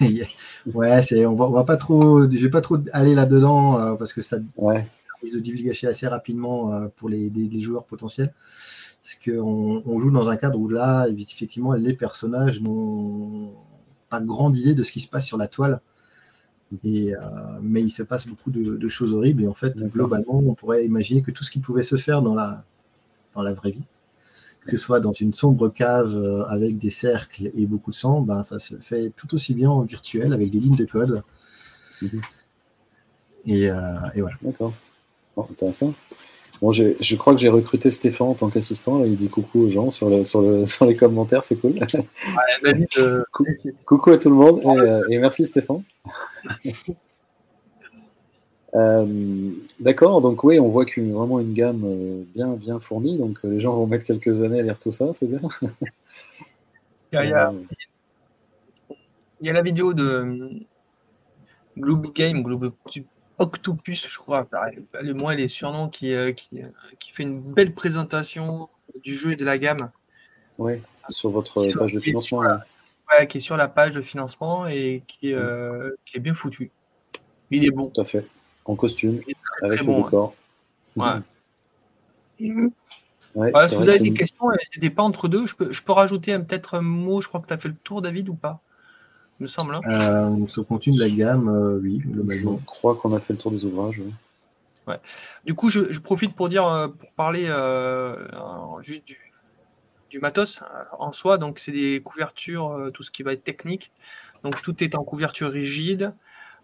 [0.74, 3.94] ouais, c'est, on va, on va pas trop, je vais pas trop aller là-dedans euh,
[3.94, 4.86] parce que ça, ouais.
[5.22, 8.34] risque de divulgacher assez rapidement euh, pour les, joueurs potentiels.
[9.02, 13.54] Parce qu'on on joue dans un cadre où là, effectivement, les personnages n'ont
[14.08, 15.80] pas grande idée de ce qui se passe sur la toile
[16.84, 17.18] et, euh,
[17.62, 19.42] mais il se passe beaucoup de, choses horribles.
[19.42, 22.34] Et en fait, globalement, on pourrait imaginer que tout ce qui pouvait se faire dans
[22.34, 22.64] la,
[23.34, 23.84] dans la vraie vie,
[24.62, 28.20] que ce soit dans une sombre cave euh, avec des cercles et beaucoup de sang,
[28.20, 31.22] ben, ça se fait tout aussi bien en virtuel avec des lignes de code.
[32.02, 32.20] Mhm.
[33.46, 34.36] Et, et voilà.
[34.42, 34.74] D'accord.
[35.36, 35.94] intéressant.
[36.60, 39.02] Bon, je crois que j'ai recruté Stéphane en tant qu'assistant.
[39.04, 41.72] Il dit coucou aux gens sur, le, sur, le, sur les commentaires, c'est cool.
[42.62, 42.88] Ouais,
[43.86, 44.60] coucou, à tout le monde
[45.08, 45.82] et, et merci Stéphane.
[48.74, 53.38] Euh, d'accord, donc oui, on voit qu'une vraiment une gamme euh, bien bien fournie, donc
[53.44, 55.40] euh, les gens vont mettre quelques années à lire tout ça, c'est bien.
[57.12, 57.52] il, y a,
[59.40, 60.50] il, y a, la vidéo de
[61.76, 62.70] Glooby Game, Glooby
[63.40, 64.46] Octopus, je crois,
[65.00, 66.62] le moins les surnoms, qui, qui,
[66.98, 68.68] qui, fait une belle présentation
[69.02, 69.90] du jeu et de la gamme.
[70.58, 70.74] Oui,
[71.08, 72.40] sur votre page de financement.
[72.40, 75.92] ouais, qui est sur la page de financement et qui, mm.
[76.04, 76.70] qui est bien foutu.
[77.50, 77.88] Il est bon.
[77.88, 78.26] Tout à fait
[78.70, 79.20] en costume,
[79.62, 80.34] avec le décor.
[80.96, 81.20] Ouais.
[82.38, 85.46] si vous avez des questions, n'hésitez pas entre deux.
[85.46, 87.20] Je peux, je peux rajouter peut-être un mot.
[87.20, 88.60] Je crois que tu as fait le tour, David, ou pas?
[89.40, 89.74] Me semble.
[89.74, 93.32] Hein euh, sur le contenu de la gamme, euh, oui, Je crois qu'on a fait
[93.32, 94.00] le tour des ouvrages.
[94.86, 94.98] Ouais.
[95.44, 97.46] Du coup, je, profite pour dire, euh, pour parler
[98.82, 99.18] juste du,
[100.10, 100.60] du, matos
[100.98, 101.38] en soi.
[101.38, 103.92] Donc, c'est des couvertures, tout ce qui va être technique.
[104.42, 106.12] Donc, tout est en couverture rigide.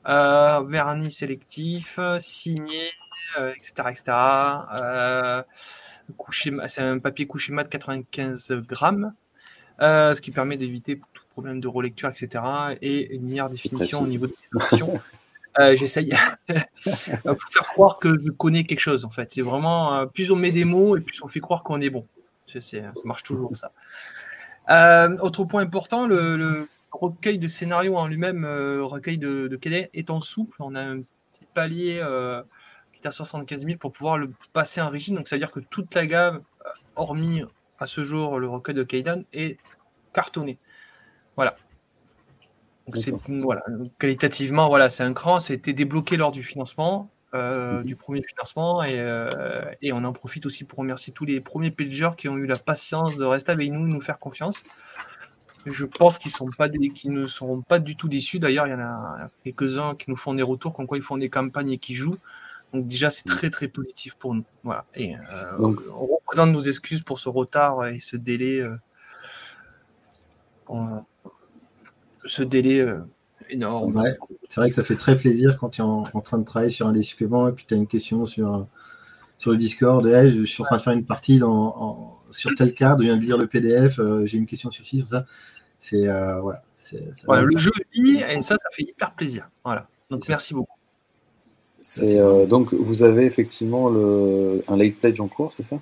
[0.08, 2.92] Euh, vernis sélectif, signé,
[3.36, 3.72] etc.
[3.80, 4.04] Euh, etc.
[4.80, 5.42] Euh,
[6.68, 9.12] c'est un papier couché mat de 95 grammes,
[9.80, 12.42] ce qui permet d'éviter tout problème de relecture, etc.
[12.82, 15.00] Et une meilleure définition au niveau de l'expression.
[15.58, 16.14] J'essaye
[16.48, 19.32] pour faire croire que je connais quelque chose en fait.
[19.32, 22.06] C'est vraiment plus on met des mots et plus on fait croire qu'on est bon.
[22.46, 22.60] ça
[23.04, 23.72] marche toujours ça.
[25.22, 30.20] autre point important, le, recueil de scénario en lui-même, euh, recueil de, de est étant
[30.20, 32.42] souple, on a un petit palier euh,
[32.92, 35.14] qui est à 75 000 pour pouvoir le passer en rigide.
[35.14, 37.42] Donc, ça veut dire que toute la gamme, euh, hormis
[37.78, 39.58] à ce jour le recueil de Kaidan, est
[40.12, 40.58] cartonné.
[41.36, 41.54] Voilà.
[42.86, 43.62] Donc, c'est, voilà.
[43.98, 45.40] Qualitativement, voilà, c'est un cran.
[45.40, 47.10] C'était débloqué lors du financement.
[47.34, 47.82] Mhm.
[47.82, 48.96] du premier financement et,
[49.82, 52.56] et, on en profite aussi pour remercier tous les premiers pagers qui ont eu la
[52.56, 54.62] patience de rester avec nous, nous faire confiance.
[55.66, 58.38] Je pense qu'ils sont pas ne seront pas du tout déçus.
[58.38, 61.18] D'ailleurs, il y en a quelques-uns qui nous font des retours, comme quoi ils font
[61.18, 62.14] des campagnes et qui jouent.
[62.72, 64.44] Donc déjà, c'est très très positif pour nous.
[64.62, 64.84] Voilà.
[64.94, 68.76] Et euh, Donc, on représente nos excuses pour ce retard et ce délai, euh,
[72.26, 72.98] ce délai euh,
[73.50, 74.02] énorme.
[74.48, 76.86] c'est vrai que ça fait très plaisir quand tu es en, train de travailler sur
[76.86, 78.66] un des suppléments et puis tu as une question sur,
[79.38, 80.06] sur le Discord.
[80.06, 83.16] Et, je suis en train de faire une partie dans, sur tel carte, je viens
[83.16, 85.24] de lire le PDF, j'ai une question sur ci, sur ça.
[85.78, 86.40] C'est euh,
[87.26, 89.48] voilà, le jeu et ça, ça fait hyper plaisir.
[89.64, 89.86] Voilà.
[90.10, 90.72] Donc merci beaucoup.
[91.80, 95.76] C'est euh, donc vous avez effectivement le, un late pledge en cours, c'est ça?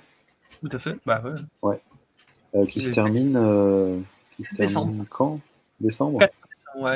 [0.61, 0.95] Tout à fait.
[1.05, 1.23] Bah,
[1.63, 1.81] ouais.
[2.53, 4.03] Euh, qui, se termine,
[4.35, 5.39] qui se termine quand?
[5.85, 6.19] Décembre.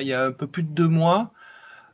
[0.02, 1.32] il y a un peu plus de deux mois.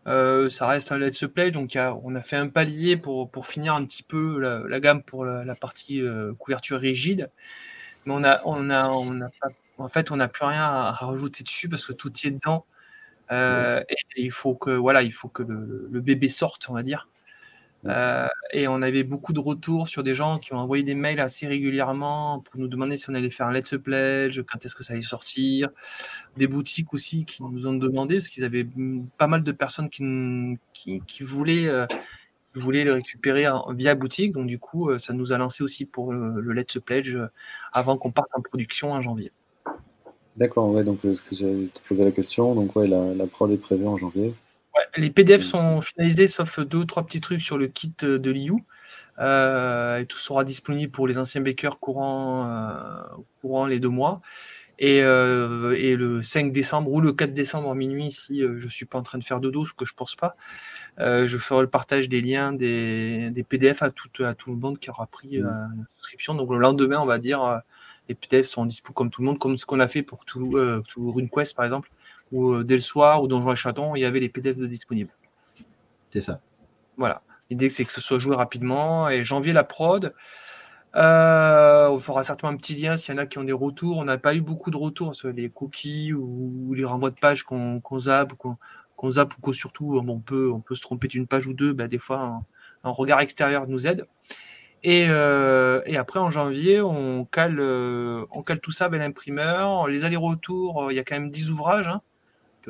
[0.06, 3.86] ça reste un let's play, donc on a fait un palier pour, pour finir un
[3.86, 6.02] petit peu la, gamme pour la, partie
[6.40, 7.30] couverture rigide.
[8.06, 10.92] Mais on a, on a, on a pas en fait, on n'a plus rien à,
[10.92, 12.66] rajouter dessus parce que tout y est dedans.
[13.32, 17.08] Euh, et, il faut que voilà, il faut que le, bébé sorte, on va dire.
[17.86, 21.20] Euh, et on avait beaucoup de retours sur des gens qui ont envoyé des mails
[21.20, 24.84] assez régulièrement pour nous demander si on allait faire un let's pledge, quand est-ce que
[24.84, 25.70] ça allait sortir.
[26.36, 28.68] Des boutiques aussi qui nous ont demandé parce qu'ils avaient
[29.18, 30.04] pas mal de personnes qui,
[30.74, 31.86] qui, voulaient euh,
[32.56, 34.32] voulait le récupérer via boutique.
[34.34, 37.18] Donc, du coup, ça nous a lancé aussi pour le, le Let's Pledge
[37.72, 39.32] avant qu'on parte en production en janvier.
[40.38, 43.58] D'accord, ouais, donc euh, ce que j'avais la question, donc ouais, la, la, prod est
[43.58, 44.34] prévue en janvier.
[44.76, 48.32] Ouais, les PDF sont finalisés sauf deux ou trois petits trucs sur le kit de
[48.32, 48.64] l'IU.
[49.20, 53.02] Euh, et tout sera disponible pour les anciens bakers courant, euh,
[53.42, 54.22] courant les deux mois.
[54.78, 58.70] Et, euh, et, le 5 décembre ou le 4 décembre à minuit, si je ne
[58.70, 60.36] suis pas en train de faire de douche, que je pense pas,
[60.98, 64.78] je ferai le partage des liens des, des PDF à tout, à tout le monde
[64.78, 65.44] qui aura pris mmh.
[65.44, 66.36] la souscription.
[66.36, 67.62] Donc le lendemain, on va dire,
[68.10, 70.58] les PDF sont dispo comme tout le monde, comme ce qu'on a fait pour tout,
[70.58, 70.84] euh,
[71.18, 71.90] une quest par exemple,
[72.32, 74.66] ou euh, dès le soir, ou Donjon et Chaton, il y avait les PDF de
[74.66, 75.14] disponibles.
[76.12, 76.42] C'est ça.
[76.98, 77.22] Voilà.
[77.50, 79.10] L'idée, c'est que ce soit joué rapidement.
[79.10, 80.14] Et janvier, la prod.
[80.96, 83.98] Euh, on fera certainement un petit lien s'il y en a qui ont des retours.
[83.98, 87.44] On n'a pas eu beaucoup de retours sur les cookies ou, les renvois de pages
[87.44, 91.48] qu'on zappe, qu'on zappe ou qu'on surtout on peut, on peut se tromper d'une page
[91.48, 91.74] ou deux.
[91.74, 92.42] Ben, des fois,
[92.84, 94.08] un, regard extérieur nous aide.
[94.86, 99.88] Euh, et, après, en janvier, on cale, euh, on cale tout ça avec l'imprimeur.
[99.88, 102.02] Les allers-retours, euh, il y a quand même 10 ouvrages, hein.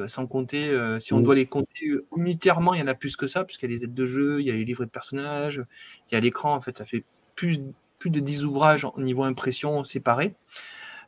[0.07, 3.43] Sans compter, si on doit les compter unitairement, il y en a plus que ça,
[3.43, 5.63] puisqu'il y a les aides de jeu, il y a les livrets de personnages,
[6.09, 7.03] il y a l'écran, en fait, ça fait
[7.35, 7.59] plus,
[7.99, 10.35] plus de 10 ouvrages au niveau impression séparés.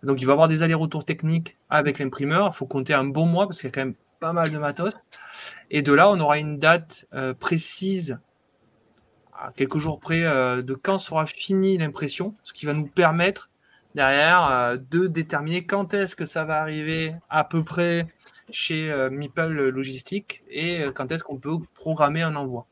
[0.04, 2.52] Donc, il va y avoir des allers-retours techniques avec l'imprimeur.
[2.54, 4.58] Il faut compter un bon mois, parce qu'il y a quand même pas mal de
[4.58, 4.93] matos.
[5.71, 7.08] Et de là, on aura une date
[7.39, 8.17] précise,
[9.39, 13.50] à quelques jours près, de quand sera finie l'impression, ce qui va nous permettre
[13.95, 18.08] derrière de déterminer quand est-ce que ça va arriver à peu près
[18.49, 22.65] chez Meeple Logistique et quand est-ce qu'on peut programmer un envoi.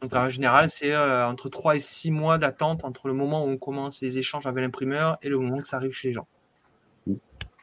[0.00, 3.56] Donc en général, c'est entre 3 et 6 mois d'attente entre le moment où on
[3.56, 6.26] commence les échanges avec l'imprimeur et le moment que ça arrive chez les gens.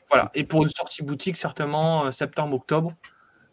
[0.10, 0.32] Voilà.
[0.34, 2.93] Et pour une sortie boutique, certainement septembre-octobre.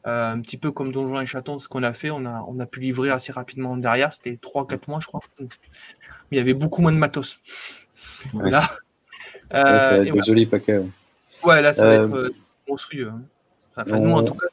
[0.06, 2.58] Euh, un petit peu comme Donjon et Chaton, ce qu'on a fait, on a, on
[2.60, 4.12] a pu livrer assez rapidement derrière.
[4.12, 5.20] C'était 3-4 mois, je crois.
[5.40, 5.48] Mais
[6.32, 7.40] il y avait beaucoup moins de matos.
[8.34, 8.62] Là,
[9.50, 10.80] ça va être des jolis paquets.
[11.44, 11.60] Ouais.
[11.60, 12.34] là, ça va être euh,
[12.68, 13.12] monstrueux.
[13.78, 14.46] Enfin, nous, en tout cas,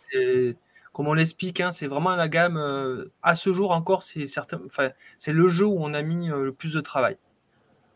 [0.95, 2.55] comme on l'explique, hein, c'est vraiment la gamme.
[2.55, 6.27] Euh, à ce jour encore, c'est certain, enfin, c'est le jeu où on a mis
[6.27, 7.17] le plus de travail.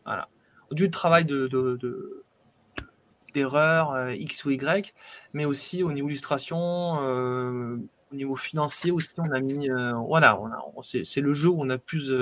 [0.04, 0.28] Voilà.
[0.70, 1.48] Du travail de,
[3.36, 4.92] euh, X ou Y,
[5.32, 7.76] mais aussi au niveau illustration, euh,
[8.12, 11.70] au niveau financier aussi, on a mis, euh, voilà, on c'est, le jeu où on
[11.70, 12.12] a plus,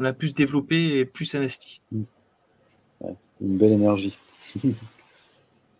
[0.00, 1.80] on a plus développé et plus investi.
[1.92, 2.02] Mm.
[3.40, 4.18] une belle énergie.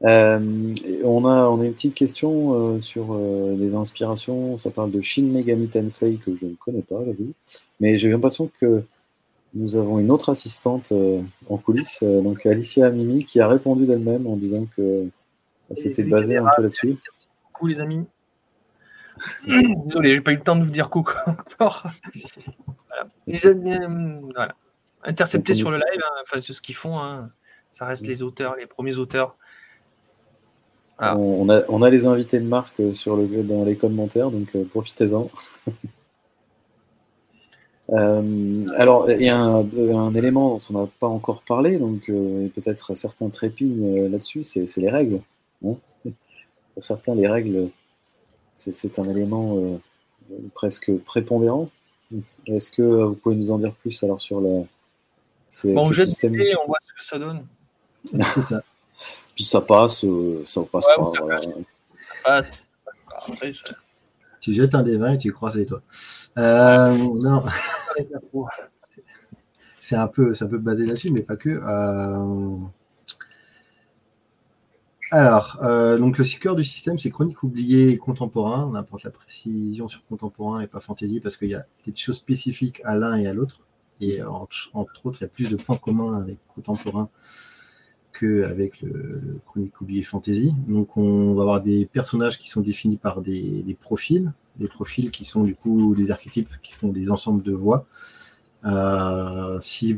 [0.02, 4.56] on, a, on a une petite question sur les inspirations.
[4.56, 7.00] Ça parle de Shin Megami Tensei que je ne connais pas,
[7.80, 8.84] mais j'ai l'impression que
[9.56, 13.86] nous avons une autre assistante euh, en coulisses, euh, donc Alicia Mimi, qui a répondu
[13.86, 15.08] d'elle-même en disant que
[15.72, 16.94] c'était basé un peu là-dessus.
[17.52, 18.06] Coucou les amis.
[19.46, 21.84] Désolé, j'ai pas eu le temps de vous dire coucou encore.
[23.26, 24.54] voilà.
[25.02, 26.98] Interceptés sur le live, hein, enfin, c'est ce qu'ils font.
[26.98, 27.30] Hein.
[27.72, 29.36] Ça reste les auteurs, les premiers auteurs.
[30.98, 34.64] On, a, on, a, les invités de marque sur le, dans les commentaires, donc euh,
[34.64, 35.30] profitez-en.
[37.90, 42.48] Euh, alors, il y a un, élément dont on n'a pas encore parlé, donc euh,
[42.48, 45.20] peut-être certains trépignent euh, là-dessus, c'est les règles.
[45.64, 45.74] Hein.
[46.74, 47.70] Pour certains, les règles,
[48.54, 49.80] c'est un élément
[50.52, 51.70] presque prépondérant.
[52.46, 54.64] Est-ce que vous pouvez nous en dire plus alors sur le
[55.72, 57.46] bon, ce système on voit ce que ça donne.
[58.34, 58.62] c'est ça.
[59.34, 60.04] Puis ça passe,
[60.44, 61.12] ça passe pas.
[61.42, 61.52] Ça
[62.24, 62.46] passe.
[64.40, 65.82] Tu jettes un des vins et tu croises les doigts.
[66.38, 67.44] Euh, non.
[69.80, 71.48] C'est un peu, ça peut baser là-dessus, mais pas que.
[71.48, 72.56] Euh,
[75.12, 78.68] alors, euh, donc le cœur du système, c'est chronique oubliée et contemporain.
[78.68, 82.16] On apporte la précision sur contemporain et pas fantaisie parce qu'il y a des choses
[82.16, 83.66] spécifiques à l'un et à l'autre.
[84.00, 87.08] Et entre, autres, il y a plus de points communs avec contemporain
[88.18, 90.52] qu'avec le, le chronique oublié fantasy.
[90.68, 95.24] Donc, on va avoir des personnages qui sont définis par des profils des profils qui
[95.24, 97.86] sont du coup des archétypes qui font des ensembles de voix.
[98.64, 99.94] Euh, 6,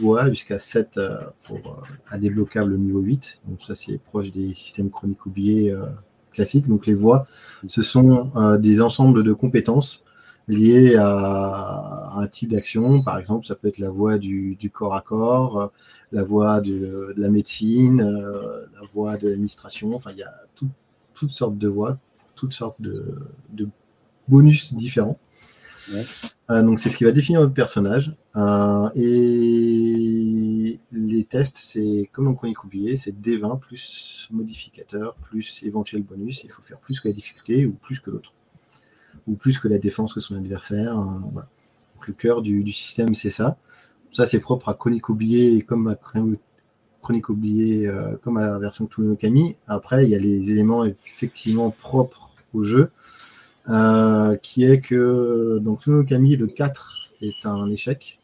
[0.00, 3.40] voix jusqu'à 7 euh, pour, euh, à débloquable niveau 8.
[3.48, 5.86] Donc ça c'est proche des systèmes chroniques oubliés euh,
[6.32, 6.68] classiques.
[6.68, 7.26] Donc les voix,
[7.66, 10.04] ce sont des ensembles de compétences
[10.48, 13.02] liées à, un type d'action.
[13.02, 15.72] Par exemple, ça peut être la voix du, corps à corps,
[16.12, 19.94] la voix de, la médecine, la voix de l'administration.
[19.94, 20.32] Enfin, il y a
[21.14, 21.98] toutes sortes de voix,
[22.34, 23.04] toutes sortes de,
[23.50, 23.68] de
[24.28, 25.18] bonus différents.
[26.50, 28.14] Euh, donc c'est ce qui va définir notre personnage.
[28.36, 36.02] Euh, et les tests, c'est comme on chronique oublié, c'est D20 plus modificateur plus éventuel
[36.02, 36.44] bonus.
[36.44, 38.32] Il faut faire plus que la difficulté ou plus que l'autre.
[39.26, 40.98] Ou plus que la défense que son adversaire.
[40.98, 41.40] Euh,
[42.06, 43.56] le cœur du, système, c'est ça.
[44.12, 47.90] Ça, c'est propre à chronique oublié comme à chronique oublié
[48.22, 49.56] comme à la version de Kami.
[49.68, 52.90] Après, il y a les éléments effectivement propres au jeu.
[53.68, 58.18] Euh, qui est que donc Kami, le 4 est un échec,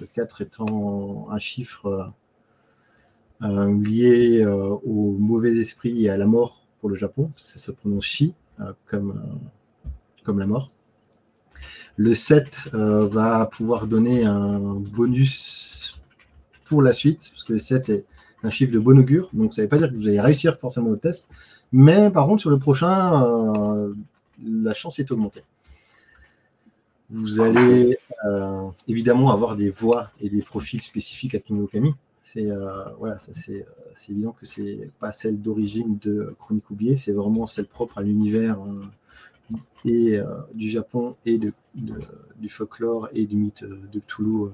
[0.00, 2.12] le 4 étant un chiffre
[3.42, 7.70] euh, lié euh, au mauvais esprit et à la mort pour le Japon, ça se
[7.70, 8.34] prononce Shi
[8.86, 9.22] comme,
[10.38, 10.70] la mort.
[11.96, 16.02] Le 7 va pouvoir donner un bonus
[16.64, 18.04] pour la suite, parce que le 7 est
[18.42, 20.58] un chiffre de bon augure, donc ça ne veut pas dire que vous allez réussir
[20.58, 21.28] forcément au test,
[21.72, 23.92] mais par contre sur le prochain,
[24.42, 25.42] la chance est augmentée.
[27.10, 31.94] Vous allez euh, évidemment avoir des voix et des profils spécifiques à Kinokami.
[32.22, 37.12] C'est euh, voilà, c'est euh, évident que c'est pas celle d'origine de Chronique oubliée, c'est
[37.12, 38.58] vraiment celle propre à l'univers
[39.84, 40.18] et
[40.54, 44.50] du Japon et de, du folklore et du mythe de Cthulhu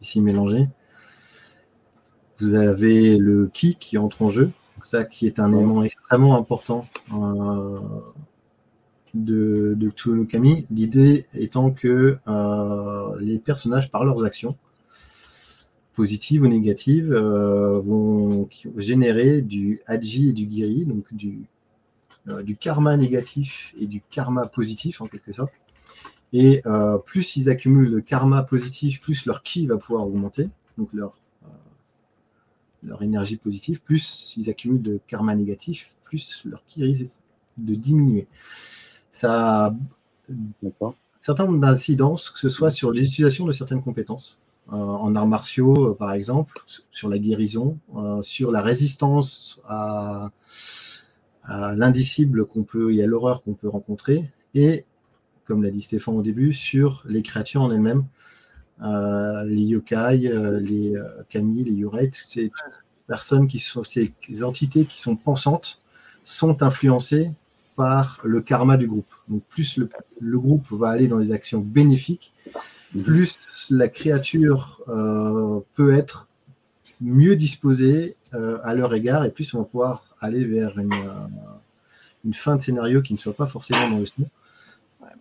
[0.00, 0.68] ici mélangé.
[2.38, 4.50] Vous avez le ki qui entre en jeu,
[4.82, 6.86] ça qui est un élément extrêmement important
[9.14, 14.56] de, de Kami, l'idée étant que euh, les personnages, par leurs actions,
[15.94, 21.40] positives ou négatives, euh, vont générer du Haji et du Giri, donc du,
[22.26, 25.52] du karma négatif et du karma positif en quelque sorte.
[26.32, 26.62] Et
[27.06, 30.48] plus ils accumulent le karma positif, plus leur ki va pouvoir augmenter,
[30.78, 31.18] donc leur,
[32.82, 37.22] leur énergie positive, plus ils accumulent de karma négatif, plus leur ki risque
[37.56, 38.26] de diminuer.
[39.12, 39.74] Ça a
[40.30, 44.40] un certain nombre d'incidences, que ce soit sur l'utilisation de certaines compétences,
[44.72, 46.54] euh, en arts martiaux, euh, par exemple,
[46.92, 50.30] sur la guérison, euh, sur la résistance à,
[51.48, 54.84] l'indicible qu'on peut, et à l'horreur qu'on peut rencontrer, et,
[55.44, 58.04] comme l'a dit Stéphane au début, sur les créatures en elles-mêmes,
[59.46, 60.30] les yokai,
[60.60, 60.94] les
[61.28, 62.50] kami, les yurei, toutes ces
[63.06, 64.12] personnes qui sont, ces
[64.42, 65.80] entités qui sont pensantes,
[66.24, 67.30] sont influencées
[67.74, 69.12] par le karma du groupe.
[69.28, 69.78] Donc plus
[70.20, 72.32] le groupe va aller dans les actions bénéfiques,
[72.94, 73.04] Mhm.
[73.04, 76.26] plus la créature euh, peut être
[77.00, 82.32] mieux disposée euh, à leur égard et plus on va pouvoir aller vers une, euh,
[82.32, 84.26] fin de scénario qui ne soit pas forcément dans le snow.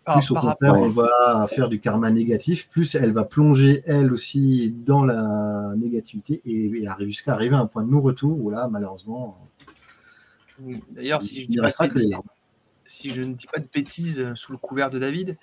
[0.06, 4.72] plus au contraire, on va faire du karma négatif, plus elle va plonger elle aussi
[4.72, 9.38] dans la négativité et, arrive jusqu'à arriver à un point de non-retour où là, malheureusement,
[10.92, 11.48] D'ailleurs, si,
[12.86, 15.38] si, je ne dis pas de bêtises sous le couvert de David,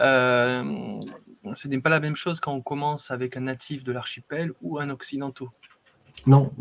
[0.00, 1.00] euh,
[1.54, 4.78] ce n'est pas la même chose quand on commence avec un natif de l'archipel ou
[4.78, 5.50] un occidentaux.
[6.26, 6.52] Non,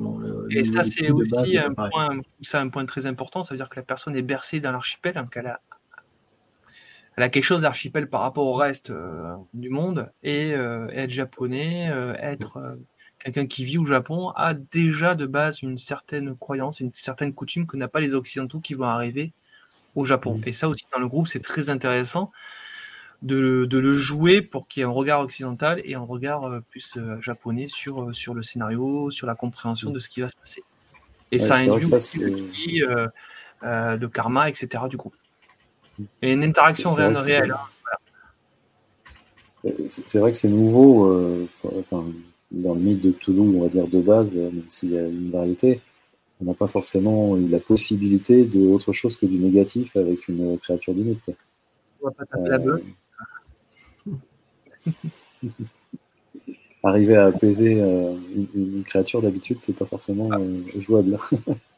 [0.49, 2.19] et ça, c'est aussi un point,
[2.53, 3.43] un point très important.
[3.43, 5.61] Ça veut dire que la personne est bercée dans l'archipel, donc elle a,
[7.15, 10.11] elle a quelque chose d'archipel par rapport au reste euh, du monde.
[10.23, 12.77] Et euh, être japonais, être
[13.19, 17.67] quelqu'un qui vit au Japon, a déjà de base une certaine croyance, une certaine coutume
[17.67, 19.33] que n'a pas les occidentaux qui vont arriver
[19.95, 20.37] au Japon.
[20.37, 20.43] Mmh.
[20.47, 22.31] Et ça aussi, dans le groupe, c'est très intéressant
[23.21, 26.97] de, le jouer pour qu'il y ait un regard occidental et un regard euh, plus
[26.97, 30.35] euh, japonais sur, euh, sur le scénario, sur la compréhension de ce qui va se
[30.35, 30.63] passer.
[31.31, 32.83] Et ça induit aussi
[33.63, 34.83] euh, de karma, etc.
[34.89, 35.11] du coup.
[36.21, 37.15] Et une interaction réelle.
[37.17, 37.55] réelle
[39.85, 41.47] c'est vrai que c'est nouveau
[42.49, 45.29] dans le mythe de Toulouse, on va dire de base, même s'il y a une
[45.29, 45.79] variété.
[46.41, 50.57] On n'a pas forcément eu la possibilité de autre chose que du négatif avec une
[50.57, 51.19] créature du mythe.
[52.01, 52.81] On va pas taper la bœuf.
[56.83, 58.15] Arriver à apaiser euh,
[58.55, 61.19] une, créature d'habitude, c'est pas forcément euh, jouable.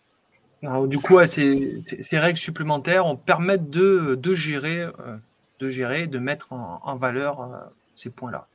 [0.87, 1.81] du coup, ces,
[2.13, 5.17] règles supplémentaires permettent de, de gérer, euh,
[5.59, 7.49] de gérer, de mettre en valeur
[7.95, 8.47] ces points-là.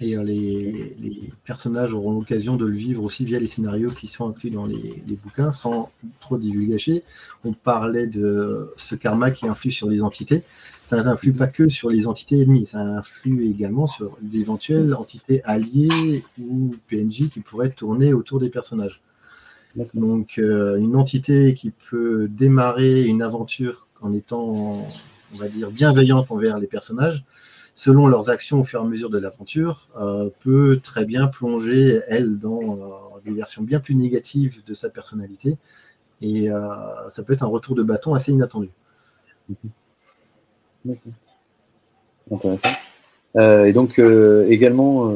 [0.00, 4.28] Et euh, les, personnages auront l'occasion de le vivre aussi via les scénarios qui sont
[4.28, 5.90] inclus dans les, bouquins, sans
[6.20, 7.02] trop divulgacher.
[7.44, 10.42] On parlait de ce karma qui influe sur les entités.
[10.82, 16.24] Ça n'influe pas que sur les entités ennemies, ça influe également sur d'éventuelles entités alliées
[16.40, 19.02] ou PNJ qui pourraient tourner autour des personnages.
[19.94, 24.86] Donc, euh, une entité qui peut démarrer une aventure en étant,
[25.34, 27.24] on va dire, bienveillante envers les personnages,
[27.78, 32.00] selon leurs actions au fur et à mesure de l'aventure, euh, peut très bien plonger,
[32.08, 35.56] elle, dans euh, des versions bien plus négatives de sa personnalité.
[36.20, 36.58] Et euh,
[37.08, 38.70] ça peut être un retour de bâton assez inattendu.
[42.32, 42.70] Intéressant.
[43.36, 45.12] et donc, également,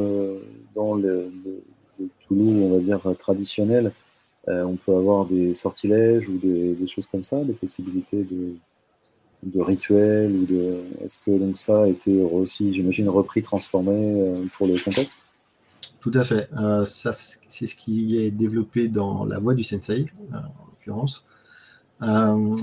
[0.77, 1.33] dans le,
[2.29, 3.91] Toulouse, on va dire, traditionnel,
[4.47, 8.55] on peut avoir des sortilèges ou des choses comme ça, des possibilités de,
[9.43, 14.45] de rituels ou de est-ce que donc ça a été aussi j'imagine repris transformé euh,
[14.57, 15.27] pour le contexte?
[16.01, 16.49] Tout à fait.
[16.57, 21.25] Euh, c'est ce qui est développé dans la voix du sensei euh, en l'occurrence.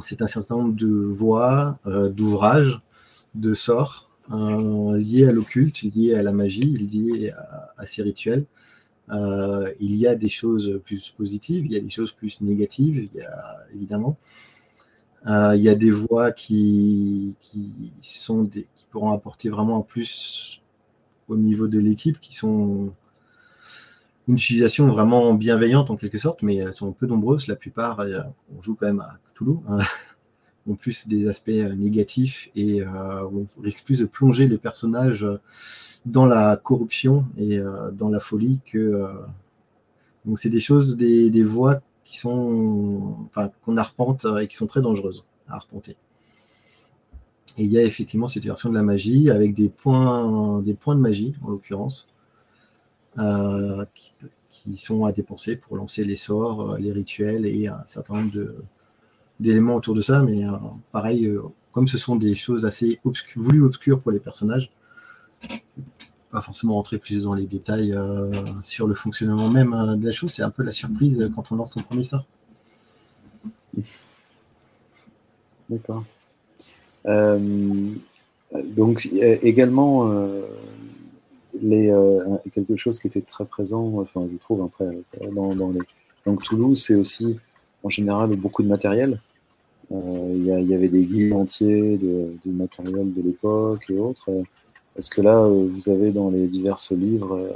[0.03, 2.81] C'est un certain nombre de voix d'ouvrages
[3.35, 8.43] de sorts liés à l'occulte liés à la magie liés à, à ces rituels.
[9.09, 13.17] Il y a des choses plus positives il y a des choses plus négatives il
[13.17, 14.17] y a évidemment
[15.25, 20.61] il y a des voix qui, qui, sont qui pourront apporter vraiment en plus
[21.27, 22.91] au niveau de l'équipe, qui sont
[24.27, 27.47] une utilisation vraiment bienveillante en quelque sorte, mais elles sont peu nombreuses.
[27.47, 28.21] La plupart, euh,
[28.57, 29.79] on joue quand même à Toulouse, hein,
[30.67, 35.25] ont plus des aspects euh, négatifs et on risque plus de plonger les personnages
[36.05, 37.59] dans la corruption et
[37.93, 39.05] dans la folie que.
[40.25, 44.65] donc c'est des choses, des, des voix qui sont, enfin, qu'on arpente et qui sont
[44.65, 45.95] très dangereuses à arpenter.
[47.59, 50.95] Et il y a effectivement cette version de la magie avec des points, des points
[50.95, 52.07] de magie en l'occurrence,
[53.19, 53.85] euh,
[54.49, 58.55] qui, sont à dépenser pour lancer les sorts, euh, les rituels et un certain nombre
[59.39, 60.23] d'éléments autour de ça.
[60.23, 60.51] Mais euh,
[60.91, 61.31] pareil,
[61.71, 62.99] comme ce sont des choses assez
[63.35, 64.71] voulues obscures pour les personnages,
[66.31, 68.31] pas forcément rentrer plus dans les détails euh,
[68.63, 70.31] sur le fonctionnement même euh, de la chose.
[70.31, 72.25] C'est un peu la surprise quand on lance son premier sort.
[75.69, 76.03] D'accord.
[78.75, 80.11] donc également
[81.61, 81.93] les,
[82.51, 84.89] quelque chose qui était très présent, enfin je trouve après
[85.31, 85.79] dans, dans les
[86.25, 87.39] donc Toulouse, c'est aussi
[87.83, 89.21] en général beaucoup de matériel.
[89.91, 94.29] Euh, il y, avait des guides entiers de, matériel de l'époque et autres.
[94.97, 97.51] Est-ce que là, euh, vous avez dans les divers livres euh,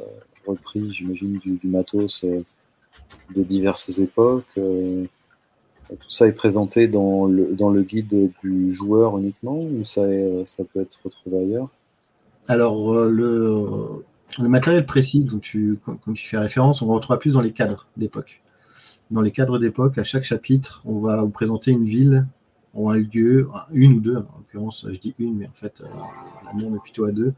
[0.47, 8.73] repris, j'imagine, du, matos de diverses époques Tout ça est présenté dans le, guide du
[8.73, 11.69] joueur uniquement ou ça, peut être retrouvé ailleurs?
[12.47, 14.03] Alors, le,
[14.39, 17.88] matériel précis dont tu, quand tu fais référence, on le retrouve plus dans les cadres
[17.95, 18.41] d'époque.
[19.11, 22.25] Dans les cadres d'époque, à chaque chapitre, on va vous présenter une ville
[22.74, 25.86] ou un lieu, une ou deux, en l'occurrence, je dis une, mais en fait, euh,
[26.45, 27.34] la est plutôt à deux,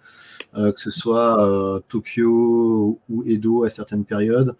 [0.55, 4.55] euh, que ce soit euh, Tokyo ou Edo à certaines périodes.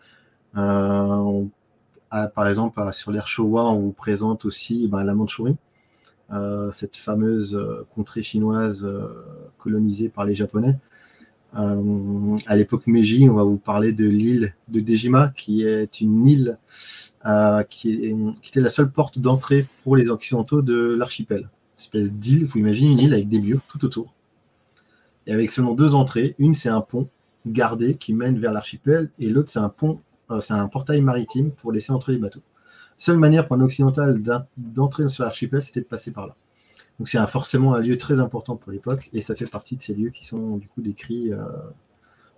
[0.53, 5.55] par exemple, sur l'ère Showa, on vous présente aussi ben, la Mandchourie,
[6.71, 7.57] cette fameuse
[7.93, 8.88] contrée chinoise
[9.57, 10.76] colonisée par les Japonais.
[11.58, 16.28] Euh, à l'époque Meiji, on va vous parler de l'île de Dejima, qui est une
[16.28, 16.58] île
[17.26, 18.14] euh, qui,
[18.45, 21.41] était la seule porte d'entrée pour les Occidentaux de l'archipel.
[21.41, 24.14] Une espèce d'île, il faut imaginer une île avec des murs tout autour.
[25.28, 26.36] Et avec seulement deux entrées.
[26.39, 27.08] Une, c'est un pont
[27.47, 30.01] gardé qui mène vers l'archipel, et l'autre, c'est un pont,
[30.32, 32.41] euh, c'est un portail maritime pour laisser entrer les bateaux.
[32.97, 34.20] Seule manière pour un occidental
[34.58, 36.36] d'entrer sur l'archipel, c'était de passer par là.
[37.00, 39.93] Donc c'est forcément un lieu très important pour l'époque et ça fait partie de ces
[39.93, 41.39] lieux qui sont du coup décrits euh,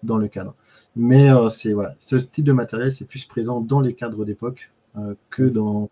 [0.03, 0.55] dans le cadre.
[0.95, 4.71] Mais euh, c'est voilà, ce type de matériel c'est plus présent dans les cadres d'époque
[4.97, 5.89] euh, que dans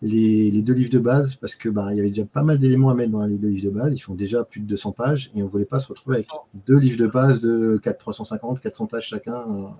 [0.00, 2.90] les, deux livres de base parce que bah, il y avait déjà pas mal d'éléments
[2.90, 3.92] à mettre dans les deux livres de base.
[3.94, 6.28] Ils font déjà plus de 200 pages et on voulait pas se retrouver avec
[6.66, 9.74] deux livres de base de 4, 350, 400 pages chacun.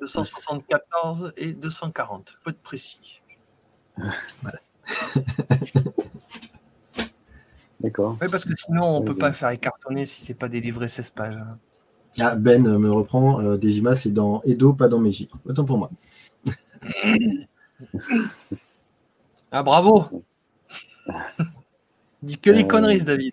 [0.00, 3.20] 274 et 240, peu de précis.
[3.96, 4.58] Voilà.
[7.98, 8.16] D'accord.
[8.22, 11.10] Oui, parce que sinon, on ne peut pas faire écartonner si c'est pas délivré 16
[11.10, 11.36] pages.
[12.20, 13.40] Ah, Ben me reprend.
[13.40, 15.28] Euh, Dejima, c'est dans Edo, pas dans Meiji.
[15.44, 15.90] Autant pour moi.
[19.50, 20.24] ah, bravo
[22.22, 23.32] Dis que des euh, conneries, David.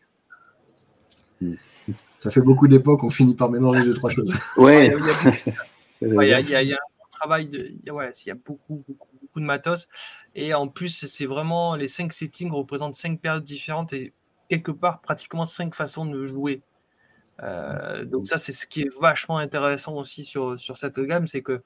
[2.20, 4.34] Ça fait beaucoup d'époques, on finit par mélanger deux, trois choses.
[4.57, 4.95] Ouais.
[6.01, 9.45] Il y, a, y, a un travail, de, il y a beaucoup, beaucoup, beaucoup de
[9.45, 9.88] matos.
[10.34, 14.11] Et en plus, c'est vraiment les cinq settings représentent cinq périodes différentes et
[14.50, 16.62] quelque part pratiquement cinq façons de jouer.
[17.43, 21.41] Euh, donc ça, c'est ce qui est vachement intéressant aussi sur, sur cette gamme, c'est
[21.41, 21.62] que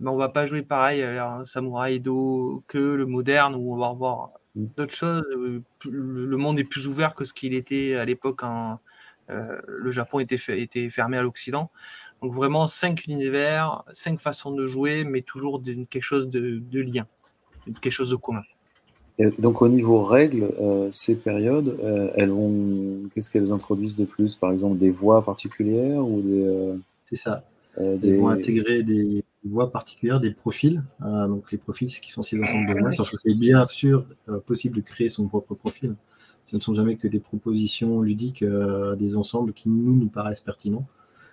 [0.00, 3.88] ben, on va pas jouer pareil un Samurai Edo que le moderne où on va
[3.88, 4.66] avoir mm.
[4.76, 5.24] d'autres choses.
[5.36, 8.80] Euh, le monde est plus ouvert que ce qu'il était à l'époque quand
[9.30, 11.70] euh, le Japon était, était fermé à l'Occident.
[12.22, 17.06] Donc vraiment cinq univers, cinq façons de jouer, mais toujours quelque chose de, de lien,
[17.80, 18.42] quelque chose de commun
[19.18, 24.36] donc au niveau règles, euh, ces périodes, euh, elles vont, qu'est-ce qu'elles introduisent de plus?
[24.36, 27.44] Par exemple, des voix particulières ou des euh, C'est ça.
[27.76, 30.82] Elles vont intégrer des voix particulières, des profils.
[31.00, 32.90] donc les profils, c'est qui sont ces ensembles de voix.
[32.90, 34.04] Qu'il est bien sûr
[34.46, 35.94] possible de créer son propre profil.
[36.44, 40.86] Ce ne sont jamais que des propositions ludiques, des ensembles qui nous nous paraissent pertinents.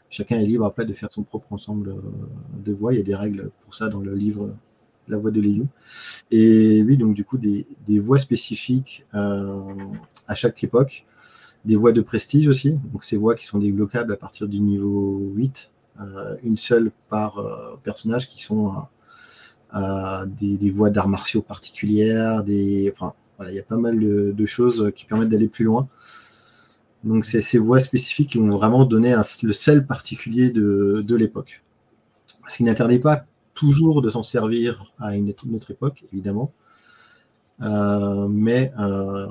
[0.10, 1.94] Chacun est libre après de faire son propre ensemble
[2.58, 2.94] de voix.
[2.94, 4.56] Il y a des règles pour ça dans le livre
[5.10, 5.68] la voix de Léon.
[6.32, 7.66] Et oui, donc du coup, des,
[8.00, 9.62] voix spécifiques euh,
[10.28, 11.06] à chaque époque,
[11.66, 15.32] des voix de prestige aussi, donc ces voix qui sont débloquables à partir du niveau
[15.36, 18.74] 8, euh, une seule par euh, personnage qui sont
[19.74, 24.92] des, voix d'arts martiaux particulières, des, enfin, voilà, il y a pas mal de, choses
[24.96, 25.88] qui permettent d'aller plus loin.
[27.04, 31.64] Donc c'est ces voix spécifiques qui vont vraiment donner le sel particulier de, de l'époque.
[32.48, 33.26] Ce qui n'interdit pas
[33.60, 36.54] toujours de s'en servir à une, autre époque, évidemment.
[37.62, 39.28] Euh, mais euh,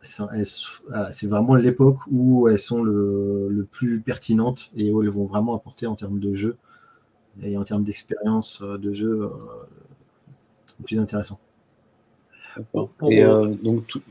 [0.00, 5.88] c'est vraiment l'époque où elles sont le, plus pertinentes et où elles vont vraiment apporter
[5.88, 6.56] en termes de jeu
[7.42, 9.30] et en termes d'expérience de jeu euh,
[10.78, 11.40] le plus intéressant.
[13.10, 13.24] et
[13.64, 14.02] donc, tout,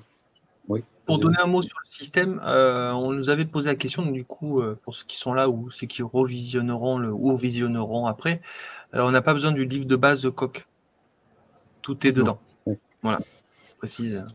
[1.06, 4.26] pour donner un mot sur le système, euh, on nous avait posé la question, du
[4.26, 8.42] coup, euh, pour ceux qui sont là ou ceux qui revisionneront le, ou visionneront après,
[8.94, 10.68] euh, on n'a pas besoin du livre de base de Coq.
[11.82, 12.40] Tout est dedans.
[13.04, 13.20] Voilà,
[13.78, 14.26] précise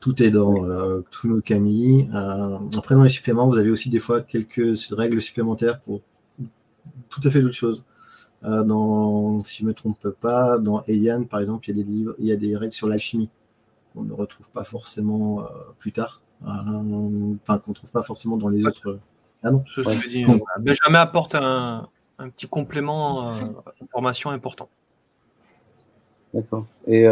[0.00, 2.10] Tout est dans tous nos Camille.
[2.76, 6.02] après, dans les suppléments, vous avez aussi des fois quelques règles supplémentaires pour
[7.08, 7.82] tout à fait d'autres choses.
[8.42, 11.90] dans, si je ne me trompe pas, dans Eliane, par exemple, il y a des
[11.90, 13.30] livres, il y a des règles sur l'alchimie
[13.92, 15.46] qu'on ne retrouve pas forcément euh,
[15.78, 16.46] plus tard, euh,
[17.42, 18.98] enfin qu'on ne trouve pas forcément dans les autres.
[19.42, 19.64] Ah non.
[20.58, 21.88] Benjamin apporte un,
[22.36, 23.32] petit complément
[23.80, 24.68] d'information euh, important.
[26.34, 26.66] D'accord.
[26.86, 27.06] Et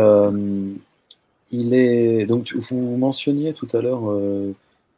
[1.50, 4.02] il est donc vous mentionniez tout à l'heure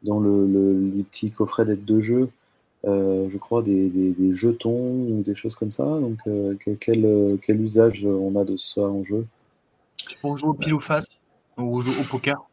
[0.03, 2.29] dans le, le, les petits coffrets d'aide de jeu,
[2.85, 5.85] je crois des, des, jetons ou des choses comme ça.
[5.85, 6.19] Donc
[6.81, 9.25] quel, quel usage on a de ça en jeu?
[10.21, 11.20] Pour jouer au pile ou face
[11.63, 12.51] au poker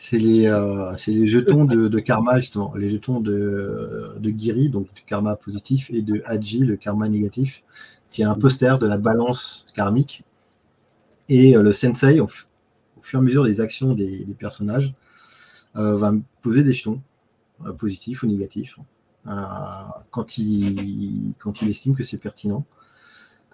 [0.00, 5.02] c'est les, euh, les, jetons de, karma, justement, les jetons de, de Giri, donc du
[5.02, 7.62] karma positif, et de Haji, le karma négatif,
[8.10, 10.24] qui est un poster de la balance karmique.
[11.28, 14.94] Et euh, le sensei, au, fur et à mesure des actions des, personnages,
[15.76, 17.02] euh, va poser des jetons,
[17.78, 18.78] positifs ou négatifs,
[20.10, 22.64] quand, il, quand il estime que c'est pertinent.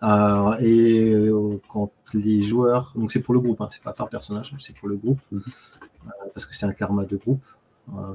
[0.02, 4.08] Euh, et euh, quand les joueurs, donc c'est pour le groupe, hein, c'est pas par
[4.08, 5.42] personnage, c'est pour le groupe, mhm.
[6.06, 7.42] euh, parce que c'est un karma de groupe.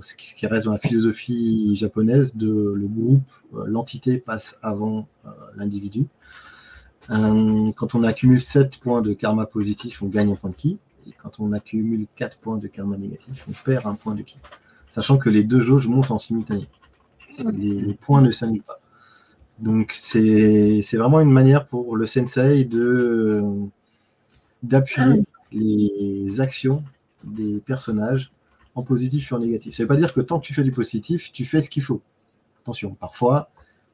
[0.02, 3.30] ce qui reste dans la philosophie japonaise de le groupe,
[3.66, 5.08] l'entité passe avant
[5.56, 6.06] l'individu.
[7.08, 10.80] quand on accumule 7 points de karma positif, on gagne un point de ki.
[11.08, 14.38] Et quand on accumule 4 points de karma négatif, on perd un point de ki.
[14.90, 16.68] Sachant que les deux jauges montent en simultané.
[17.54, 18.81] les points ne s'annulent pas.
[19.62, 22.68] Donc c'est vraiment une manière pour le sensei
[24.64, 26.84] d'appuyer les actions
[27.24, 28.32] des personnages
[28.76, 29.76] en positif et en négatif.
[29.76, 31.70] Ça ne veut pas dire que tant que tu fais du positif, tu fais ce
[31.70, 32.02] qu'il faut.
[32.64, 33.50] Attention, parfois,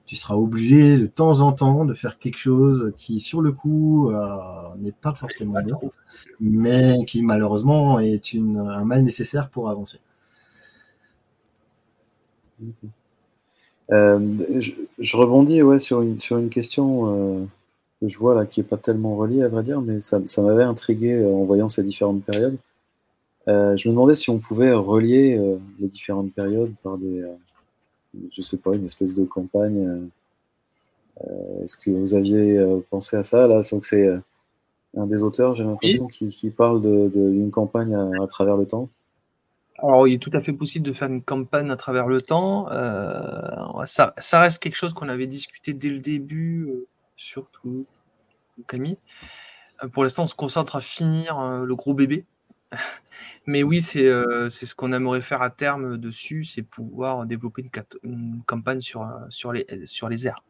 [0.06, 4.12] tu seras obligé de temps en temps de faire quelque chose qui, sur le coup,
[4.12, 5.92] euh, n'est pas forcément bon,
[6.40, 10.00] mais qui malheureusement est un mal nécessaire pour avancer.
[13.90, 17.46] Je, rebondis ouais, sur, une, sur une question euh,
[18.02, 20.42] que je vois là qui n'est pas tellement reliée à vrai dire, mais ça, ça
[20.42, 22.58] m'avait intrigué euh, en voyant ces différentes périodes.
[23.48, 25.40] je me demandais si on pouvait relier
[25.80, 27.24] les différentes périodes par des,
[28.36, 30.10] je sais pas, une espèce de campagne.
[31.64, 33.48] Est-ce que vous aviez pensé à ça?
[33.48, 34.20] Là C'est
[34.98, 38.90] un des auteurs, j'ai l'impression, qui, qui, parle d'une campagne à travers le temps.
[39.80, 42.72] Alors, il est tout à fait possible de faire une campagne à travers le temps.
[42.72, 47.86] Euh, ça, reste quelque chose qu'on avait discuté dès le début, euh, surtout
[48.68, 48.98] Camille.
[49.84, 52.26] Euh, pour l'instant, on se concentre à finir le gros bébé.
[53.46, 54.08] Mais oui, c'est
[54.50, 57.64] ce qu'on aimerait faire à terme dessus, c'est pouvoir développer
[58.04, 60.44] une, campagne sur, sur, les, sur les airs.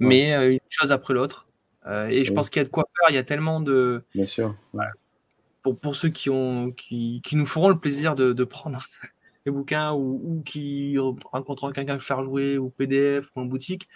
[0.00, 1.46] Mais une chose après l'autre.
[1.86, 3.10] et je pense qu'il y a de quoi faire.
[3.10, 4.02] Il y a tellement de.
[4.14, 4.56] Bien sûr
[5.74, 8.84] pour, ceux qui, nous feront le plaisir de, prendre
[9.46, 13.88] les bouquins ou, qui rencontreront quelqu'un faire louer ou PDF ou en boutique,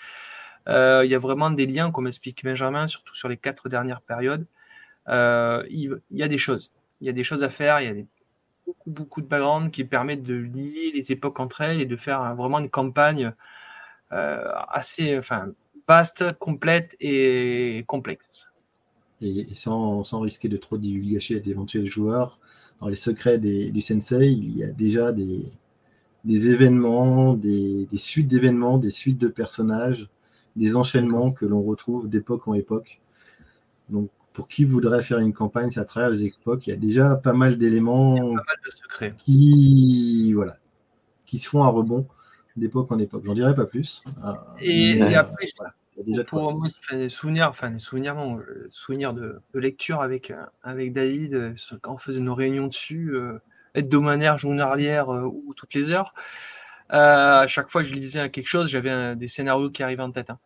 [0.69, 4.01] euh, il y a vraiment des liens, comme explique Benjamin, surtout sur les quatre dernières
[4.01, 4.47] périodes.
[5.09, 6.73] Euh, il, y a des choses.
[7.01, 7.81] Il y a des choses à faire.
[7.81, 8.05] Il y a
[8.87, 12.59] beaucoup, de background qui permettent de lier les époques entre elles et de faire vraiment
[12.61, 13.33] une campagne
[14.13, 15.53] euh, assez enfin,
[15.89, 18.52] vaste, complète et complexe
[19.23, 22.39] et, sans, risquer de trop divulgacher à d'éventuels joueurs,
[22.81, 25.45] dans les secrets du sensei, il y a déjà des,
[26.27, 30.09] événements, des, suites d'événements, des suites de personnages,
[30.57, 33.01] des enchaînements que l'on retrouve d'époque en époque.
[33.89, 37.17] Donc, pour qui voudrait faire une campagne à travers les époques, il y a déjà
[37.17, 38.35] pas mal d'éléments
[39.19, 40.57] qui, voilà,
[41.27, 42.07] qui se font à rebond
[42.57, 43.23] d'époque en époque.
[43.25, 44.03] J'en dirais pas plus.
[44.61, 45.49] et, après,
[46.27, 50.93] pour moi, des souvenirs, enfin des souvenirs, non, euh, souvenirs de, lecture avec, euh, avec
[50.93, 53.15] David, euh, quand on faisait nos réunions dessus,
[53.75, 56.15] hebdomadaire, journalière ou toutes les heures.
[56.89, 60.31] à chaque fois que je lisais quelque chose, j'avais des scénarios qui arrivaient en tête.
[60.31, 60.39] Hein.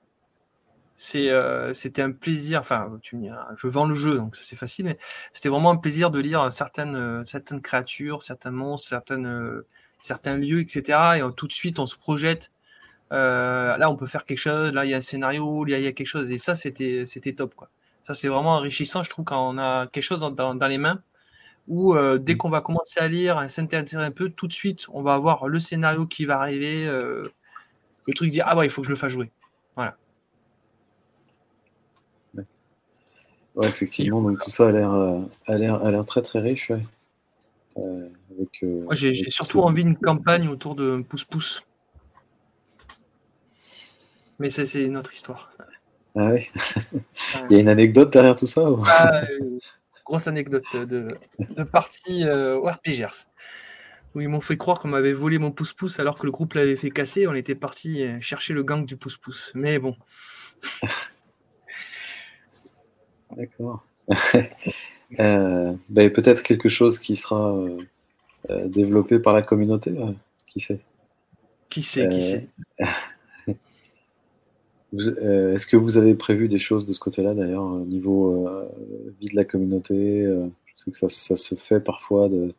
[0.97, 2.61] c'était un plaisir.
[2.61, 4.99] Enfin, tu me je vends le jeu, donc c'est facile, mais
[5.32, 9.62] c'était vraiment un plaisir de lire certaines, certaines créatures, certains monstres, certaines,
[9.99, 11.18] certains lieux, etc.
[11.18, 12.51] Et tout de suite, on se projette
[13.12, 14.72] euh, là, on peut faire quelque chose.
[14.72, 15.64] Là, il y a un scénario.
[15.66, 16.30] il y a quelque chose.
[16.30, 17.54] Et ça, c'était, c'était top.
[17.54, 17.68] Quoi.
[18.07, 21.00] Ça, c'est vraiment enrichissant, je trouve, quand on a quelque chose dans, dans les mains.
[21.68, 22.38] Où euh, dès mm.
[22.38, 25.48] qu'on va commencer à lire, à s'intéresser un peu, tout de suite, on va avoir
[25.48, 26.86] le scénario qui va arriver.
[26.86, 27.28] Euh,
[28.07, 29.32] le truc dit ah ouais, il faut que je le fasse jouer.
[29.74, 29.96] Voilà.
[33.57, 34.22] Ouais, effectivement.
[34.22, 36.70] Donc tout ça a l'air, a l'air, a l'air très très riche.
[37.76, 41.66] avec, Moi, j'ai, j'ai surtout envie d'une campagne autour de pouce-pouce.
[44.39, 45.51] Mais c'est une autre histoire.
[46.16, 46.49] Ah oui
[47.51, 49.59] Il y a une anecdote derrière tout ça ah, euh,
[50.05, 53.26] Grosse anecdote de, de partie euh, RPGers.
[54.14, 56.76] Où ils m'ont fait croire qu'on m'avait volé mon pouce-pouce alors que le groupe l'avait
[56.76, 57.26] fait casser.
[57.26, 59.53] On était parti euh, chercher le gang du pouce-pouce.
[59.55, 59.97] Mais bon.
[63.37, 63.84] D'accord.
[65.18, 67.55] euh, ben, Peut-être quelque chose qui sera
[68.49, 69.93] développé par la communauté.
[70.47, 70.80] qui sait?
[71.68, 72.49] Qui sait, qui sait?
[74.93, 78.49] Est-ce que vous avez prévu des choses de ce côté-là, d'ailleurs, au niveau
[79.20, 82.55] vie de la communauté Je sais que ça, ça, se fait parfois de,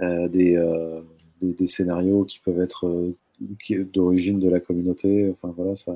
[0.00, 0.56] des,
[1.40, 3.12] des, des, scénarios qui peuvent être
[3.92, 5.30] d'origine de la communauté.
[5.30, 5.94] Enfin, voilà, ça,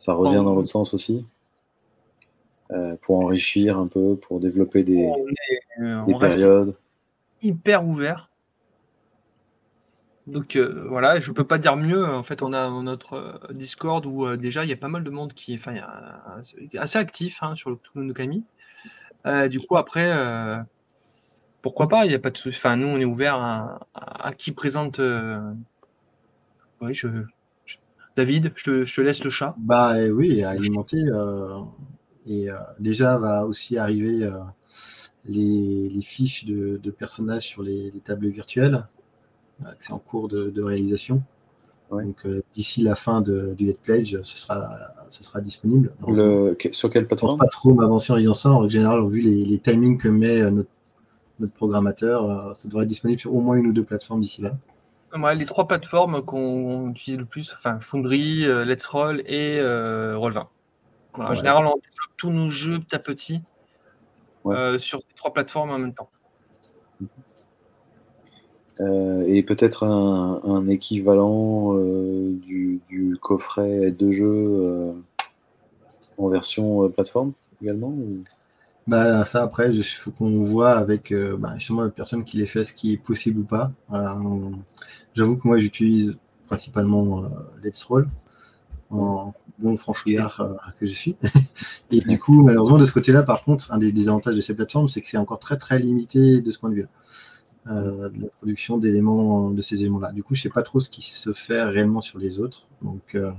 [0.00, 1.24] ça revient dans votre sens aussi
[2.70, 5.10] euh, pour enrichir un peu, pour développer des,
[5.80, 6.74] euh, périodes
[7.42, 8.29] Hyper ouvert.
[10.26, 12.04] Donc euh, voilà, je ne peux pas dire mieux.
[12.04, 15.32] En fait, on a notre Discord où déjà il y a pas mal de monde
[15.32, 18.44] qui est assez actif hein, sur le Nukami.
[19.48, 20.12] du coup, après,
[21.62, 22.06] pourquoi pas?
[22.06, 23.36] Il y a pas de Enfin, nous, on est ouvert
[23.94, 25.00] à, qui présente.
[26.80, 27.08] Oui, je,
[28.16, 29.54] David, je te, laisse le chat.
[29.58, 31.02] Bah oui, à alimenter.
[32.26, 34.38] Et euh, déjà va aussi arriver euh,
[35.24, 38.86] les, fiches de, personnages sur les, tables virtuelles.
[39.64, 41.22] Euh, c'est en cours de, réalisation.
[41.90, 45.92] Donc d'ici la fin de, du Let's Pledge, ce sera, ce sera disponible.
[46.70, 48.50] sur quelle plateforme Je ne pense pas trop m'avancer en disant ça.
[48.50, 50.68] En général, vu les, timings que met notre,
[51.40, 54.52] notre programmateur, ça devrait être disponible sur au moins une ou deux plateformes d'ici là.
[55.34, 60.46] les trois plateformes qu'on utilise le plus, enfin Foundry, Let's Roll et Roll20.
[61.14, 63.42] En général, on développe tous nos jeux petit à petit
[64.46, 66.08] euh, sur ces trois plateformes en même temps.
[68.80, 72.80] Euh, et peut-être un, équivalent euh, du,
[73.20, 74.94] coffret de jeux
[76.16, 77.94] en version plateforme également
[78.86, 82.72] bah, ça après, il faut qu'on voit avec bah, la personne qui les fait ce
[82.72, 83.70] qui est possible ou pas.
[85.14, 86.18] J'avoue que moi j'utilise
[86.48, 87.24] principalement
[87.62, 88.08] Let's Roll
[88.90, 91.16] en bon franchouillard euh, que je suis.
[91.90, 94.88] et du coup, malheureusement, de ce côté-là, par contre, un des, avantages de ces plateformes,
[94.88, 96.88] c'est que c'est encore très très limité de ce point de vue-là.
[97.66, 100.12] Euh, de la production d'éléments de ces éléments-là.
[100.12, 102.66] Du coup, je sais pas trop ce qui se fait réellement sur les autres.
[102.80, 103.30] Donc, euh,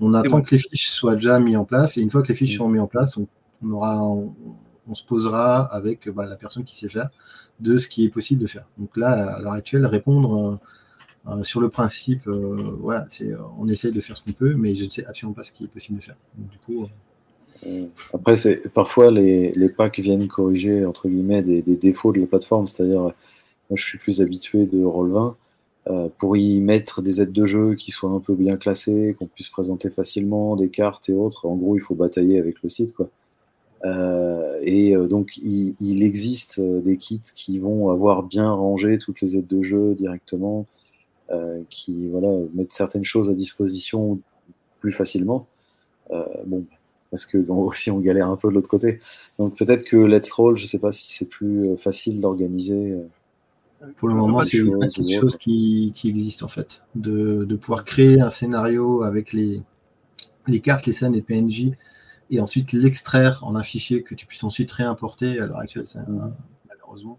[0.00, 1.96] on attend que les fiches soient déjà mises en place.
[1.96, 3.26] Et une fois que les fiches sont mises en place, on,
[3.70, 7.08] aura, on, se posera avec bah, la personne qui sait faire
[7.60, 8.66] de ce qui est possible de faire.
[8.78, 10.58] Donc là, à l'heure actuelle, répondre
[11.28, 14.54] euh, sur le principe, euh, voilà, c'est, euh, on essaie de faire ce qu'on peut,
[14.54, 16.16] mais je ne sais absolument pas ce qui est possible de faire.
[16.36, 16.86] du coup,
[18.12, 22.66] après, c'est parfois les, les, packs viennent corriger entre guillemets des, défauts de la plateforme.
[22.66, 23.12] C'est-à-dire,
[23.70, 25.34] moi, je suis plus habitué de Roll20
[26.18, 29.48] pour y mettre des aides de jeu qui soient un peu bien classées, qu'on puisse
[29.48, 31.46] présenter facilement des cartes et autres.
[31.46, 33.08] En gros, il faut batailler avec le site, quoi.
[34.62, 39.46] et donc, il, il, existe des kits qui vont avoir bien rangé toutes les aides
[39.46, 40.66] de jeu directement,
[41.32, 44.20] euh, qui voilà, mettent certaines choses à disposition
[44.78, 45.48] plus facilement.
[46.12, 46.64] Euh, bon,
[47.10, 49.00] parce que aussi on galère un peu de l'autre côté.
[49.40, 52.94] Donc peut-être que Let's Roll, je ne sais pas si c'est plus euh, facile d'organiser.
[53.96, 54.62] Pour le moment, c'est
[54.94, 59.62] quelque chose qui, qui, existe en fait, de, de, pouvoir créer un scénario avec les,
[60.46, 61.72] les cartes, les scènes et PNJ,
[62.30, 65.38] et ensuite l'extraire en un fichier que tu puisses ensuite réimporter.
[65.38, 66.00] À l'heure actuelle, c'est
[66.68, 67.18] malheureusement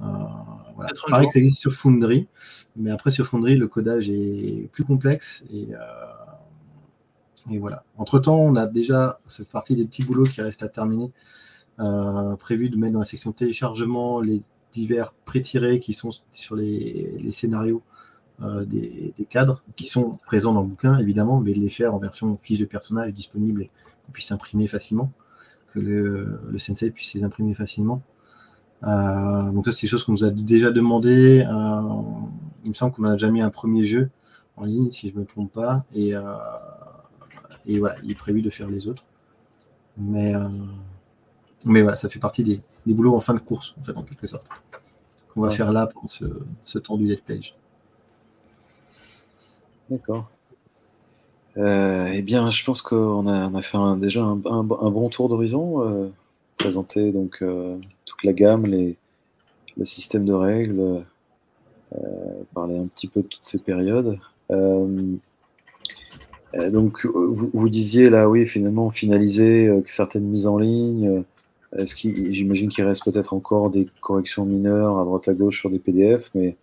[0.00, 0.04] euh,
[0.76, 0.90] voilà.
[1.08, 2.28] Pareil que ça existe sur Foundry,
[2.76, 7.84] mais après sur Foundry, le codage est plus complexe et, euh, et voilà.
[7.96, 11.10] Entre temps, on a déjà, cette partie des petits boulots qui restent à terminer,
[11.80, 17.30] euh, prévu de mettre dans la section téléchargement les divers pré-tirés qui sont sur les,
[17.32, 17.82] scénarios
[18.40, 21.98] des, des, cadres qui sont présents dans le bouquin, évidemment, mais de les faire en
[21.98, 23.70] version fiche de personnage disponible et
[24.06, 25.12] qu'on puisse imprimer facilement,
[25.72, 28.02] que le, sensei puisse les imprimer facilement.
[28.84, 31.44] Euh, donc ça, c'est des choses qu'on nous a déjà demandé.
[31.48, 31.82] Euh,
[32.64, 34.10] il me semble qu'on a déjà mis un premier jeu
[34.56, 35.84] en ligne, si je ne me trompe pas.
[35.94, 36.22] Et, euh,
[37.66, 39.04] et voilà, il est prévu de faire les autres.
[39.96, 40.32] Mais,
[41.64, 44.02] mais voilà, ça fait partie des, des, boulots en fin de course, en fait, en
[44.02, 44.46] quelque sorte.
[45.34, 46.24] Qu'on va faire là pendant ce,
[46.64, 47.54] ce, temps du Let's Page.
[49.90, 50.30] D'accord.
[51.56, 56.12] eh bien, je pense qu'on a, on a fait déjà un, un, bon tour d'horizon.
[56.56, 57.44] présenter donc
[58.24, 58.96] la gamme, les,
[59.76, 61.04] le système de règles,
[61.94, 64.18] euh, parler un petit peu de toutes ces périodes.
[64.50, 65.16] Euh,
[66.54, 71.22] euh, donc, vous, disiez là, oui, finalement, finaliser certaines mises en ligne.
[71.76, 75.70] Est-ce qu'il, j'imagine qu'il reste peut-être encore des corrections mineures à droite à gauche sur
[75.70, 76.56] des PDF, mais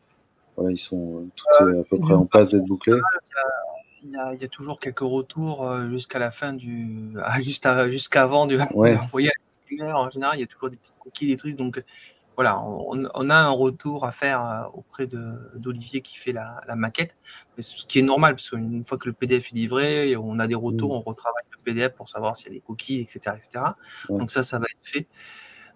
[0.55, 2.99] voilà, ils sont tout à peu près en passe d'être bouclés.
[4.03, 8.45] Il y, a, il y, a, toujours quelques retours jusqu'à la fin du, juste jusqu'avant
[8.45, 8.97] du ouais.
[8.97, 11.55] en général, il y a toujours des petites coquilles, des trucs.
[11.55, 11.83] Donc
[12.35, 17.15] voilà, on, a un retour à faire euh, auprès d'Olivier qui fait la, maquette.
[17.55, 20.47] Mais ce qui est normal, parce qu'une fois que le PDF est livré, on a
[20.47, 20.97] des retours, mmh.
[20.97, 23.19] on retravaille le PDF pour savoir s'il y a des coquilles, etc.
[23.37, 23.65] etc.
[24.09, 25.07] Donc ça, ça va être fait.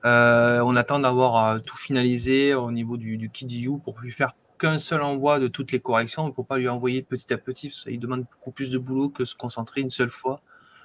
[0.05, 4.33] Euh, on attend d'avoir euh, tout finalisé au niveau du, du kit pour lui faire
[4.57, 6.31] qu'un seul envoi de toutes les corrections.
[6.33, 7.71] Faut pas lui envoyer petit à petit.
[7.71, 10.41] Ça, il demande beaucoup plus de boulot que se concentrer une seule fois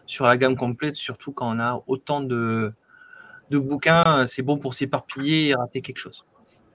[0.07, 2.73] sur la gamme complète, surtout quand on a autant de,
[3.51, 4.27] de bouquins.
[4.27, 6.25] C'est bon pour s'éparpiller et rater quelque chose.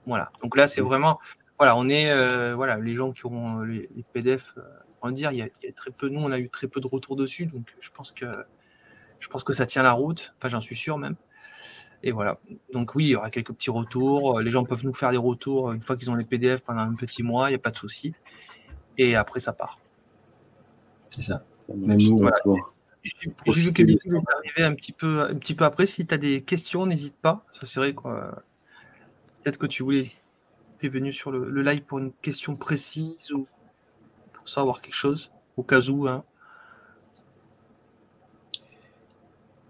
[0.06, 0.30] Voilà.
[0.42, 1.18] Donc là, c'est vraiment.
[1.58, 2.10] Voilà, on est.
[2.10, 4.62] Euh, voilà, les gens qui auront les, PDF, euh,
[5.02, 6.08] on va dire, il y, a, il y, a, très peu.
[6.08, 7.46] Nous, on a eu très peu de retours dessus.
[7.46, 8.26] Donc je pense que,
[9.18, 10.34] je pense que ça tient la route.
[10.38, 11.16] Enfin, j'en suis sûr même.
[12.02, 12.38] Et voilà.
[12.72, 14.40] Donc oui, il y aura quelques petits retours.
[14.40, 16.94] Les gens peuvent nous faire des retours une fois qu'ils ont les PDF pendant un
[16.94, 18.14] petit mois, il n'y a pas de souci.
[18.96, 19.78] Et après, ça part.
[21.10, 21.44] C'est ça.
[21.74, 22.36] Même nous, voilà.
[23.02, 25.86] J'ai vu que est arrivé un petit peu, un petit peu après.
[25.86, 27.44] Si tu as des questions, n'hésite pas.
[27.52, 28.42] Ça serait quoi.
[29.42, 30.12] Peut-être que tu voulais.
[30.78, 33.46] Tu es venu sur le, le, live pour une question précise ou
[34.40, 36.08] pour savoir quelque chose, au cas où.
[36.08, 36.24] Hein.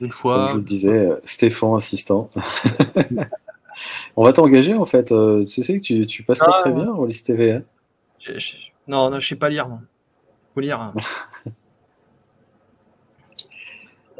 [0.00, 0.48] Une fois.
[0.48, 2.30] Comme je le disais, Stéphane assistant.
[4.16, 5.12] On va t'engager en fait.
[5.12, 7.52] Euh, tu sais que tu, tu passes ah, très bien au Liste TV.
[7.52, 7.62] Hein
[8.18, 8.56] je, je,
[8.90, 9.68] non, non, je sais pas lire.
[9.68, 9.78] Non.
[10.52, 10.80] Faut lire.
[10.80, 10.94] Hein.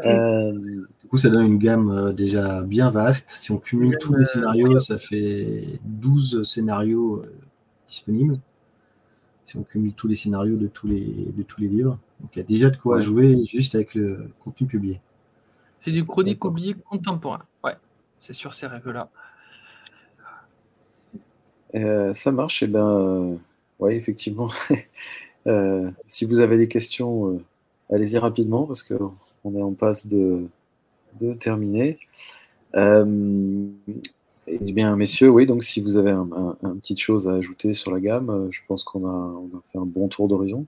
[0.05, 3.31] euh, du coup, ça donne une gamme euh, déjà bien vaste.
[3.31, 7.35] Si on cumule tous les scénarios, ça fait 12 scénarios euh,
[7.89, 8.39] disponibles.
[9.51, 11.03] Si on cumule tous les scénarios de tous les,
[11.37, 11.99] de tous les livres.
[12.21, 13.03] Donc il y a déjà de quoi ouais.
[13.03, 15.01] jouer juste avec le contenu publié.
[15.77, 17.43] C'est du chronique oublié contemporain.
[17.65, 17.75] Ouais,
[18.17, 19.11] c'est sur ces règles-là.
[21.75, 22.63] Euh, ça marche.
[22.63, 23.37] Et eh ben, euh,
[23.81, 24.53] ouais, effectivement.
[25.49, 27.45] euh, si vous avez des questions, euh,
[27.93, 30.47] allez-y rapidement parce qu'on est en passe de,
[31.19, 31.99] de terminer.
[34.49, 37.33] Euh, eh bien, messieurs, oui, donc si vous avez un, un, un, petite chose à
[37.33, 40.29] ajouter sur la gamme, euh, je pense qu'on a, on a fait un bon tour
[40.29, 40.67] d'horizon.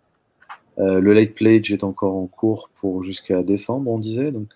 [0.79, 4.33] le late pledge est encore en cours pour jusqu'à décembre, on disait.
[4.33, 4.51] Donc,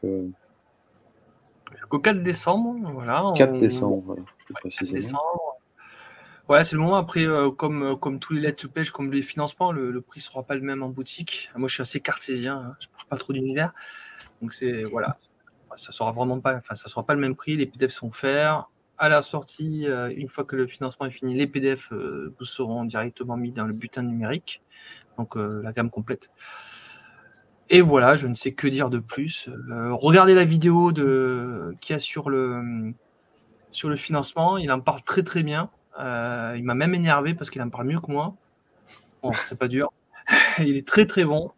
[1.91, 2.77] au 4 décembre.
[2.93, 3.59] Voilà, 4 on...
[3.59, 5.57] décembre, voilà, ouais, 4 décembre.
[6.49, 6.97] C'est le moment.
[6.97, 10.01] Après, euh, comme, euh, comme tous les lettres to page, comme les financements, le, le
[10.01, 11.51] prix ne sera pas le même en boutique.
[11.57, 13.73] Moi, je suis assez cartésien, hein, je ne parle pas trop d'univers.
[14.41, 15.17] Donc, c'est voilà,
[15.77, 17.57] ça sera vraiment pas, enfin, ça sera pas le même prix.
[17.57, 18.69] Les PDF sont offerts.
[18.99, 22.45] À la sortie, euh, une fois que le financement est fini, les PDF euh, vous
[22.45, 24.63] seront directement mis dans le butin numérique,
[25.19, 26.31] donc euh, la gamme complète.
[27.69, 29.51] Et voilà, je ne sais que dire de plus.
[29.69, 32.93] Regardez la vidéo de qu'il y a sur le
[33.71, 34.57] sur le financement.
[34.57, 35.71] Il en parle très très bien.
[35.99, 38.35] Euh, il m'a même énervé parce qu'il en parle mieux que moi.
[39.23, 39.93] Bon, c'est pas dur.
[40.59, 41.53] il est très très bon.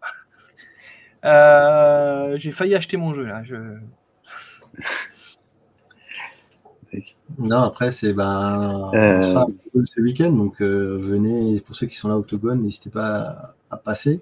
[1.25, 3.43] Euh, J'ai failli acheter mon jeu là.
[3.45, 3.57] Je...
[7.39, 9.23] Non, après, c'est ben, euh...
[9.23, 10.33] ce week-end.
[10.33, 14.21] Donc, euh, venez, pour ceux qui sont là, Octogone, n'hésitez pas à, à passer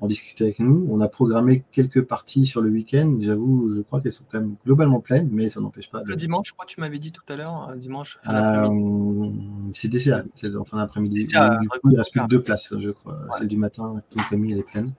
[0.00, 0.86] en discuter avec nous.
[0.90, 3.18] On a programmé quelques parties sur le week-end.
[3.20, 6.00] J'avoue, je crois qu'elles sont quand même globalement pleines, mais ça n'empêche pas.
[6.00, 6.08] De...
[6.08, 8.18] Le dimanche, je crois que tu m'avais dit tout à l'heure, dimanche.
[8.28, 9.28] Euh,
[9.74, 11.26] C'était ça, c'est en fin d'après-midi.
[11.26, 13.12] Du coup, il reste plus que deux places, je crois.
[13.12, 13.28] Ouais.
[13.36, 14.00] Celle du matin,
[14.30, 14.92] Camille, elle est pleine.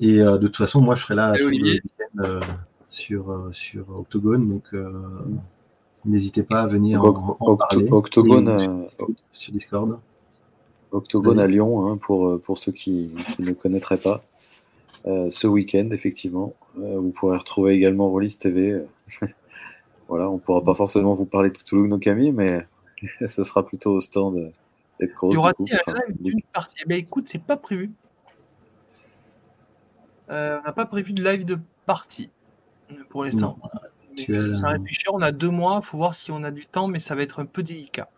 [0.00, 2.40] Et euh, de toute façon, moi, je serai là tout le week-end euh,
[2.96, 4.46] sur, euh, sur Octogone.
[4.46, 4.90] Donc, euh,
[6.04, 7.88] n'hésitez pas à venir en, en parler.
[7.90, 9.98] Octogone sur, sur Discord.
[10.92, 14.22] Octogone à Lyon, hein, pour, pour ceux qui, qui, ne connaîtraient pas.
[15.06, 16.54] Euh, ce week-end, effectivement.
[16.78, 18.82] Euh, vous pourrez retrouver également Rollis TV.
[20.08, 22.66] voilà, on ne pourra pas forcément vous parler de Toulouse no Camille, mais
[23.26, 24.52] ce sera plutôt au stand
[24.98, 25.94] d'être Il y aura enfin,
[26.24, 26.76] une partie.
[26.82, 27.92] Eh bien, écoute, c'est pas prévu.
[30.30, 32.30] Euh, on n'a pas prévu de live de partie
[33.08, 33.58] pour l'instant.
[35.12, 37.22] On a deux mois, il faut voir si on a du temps, mais ça va
[37.22, 38.08] être un peu délicat.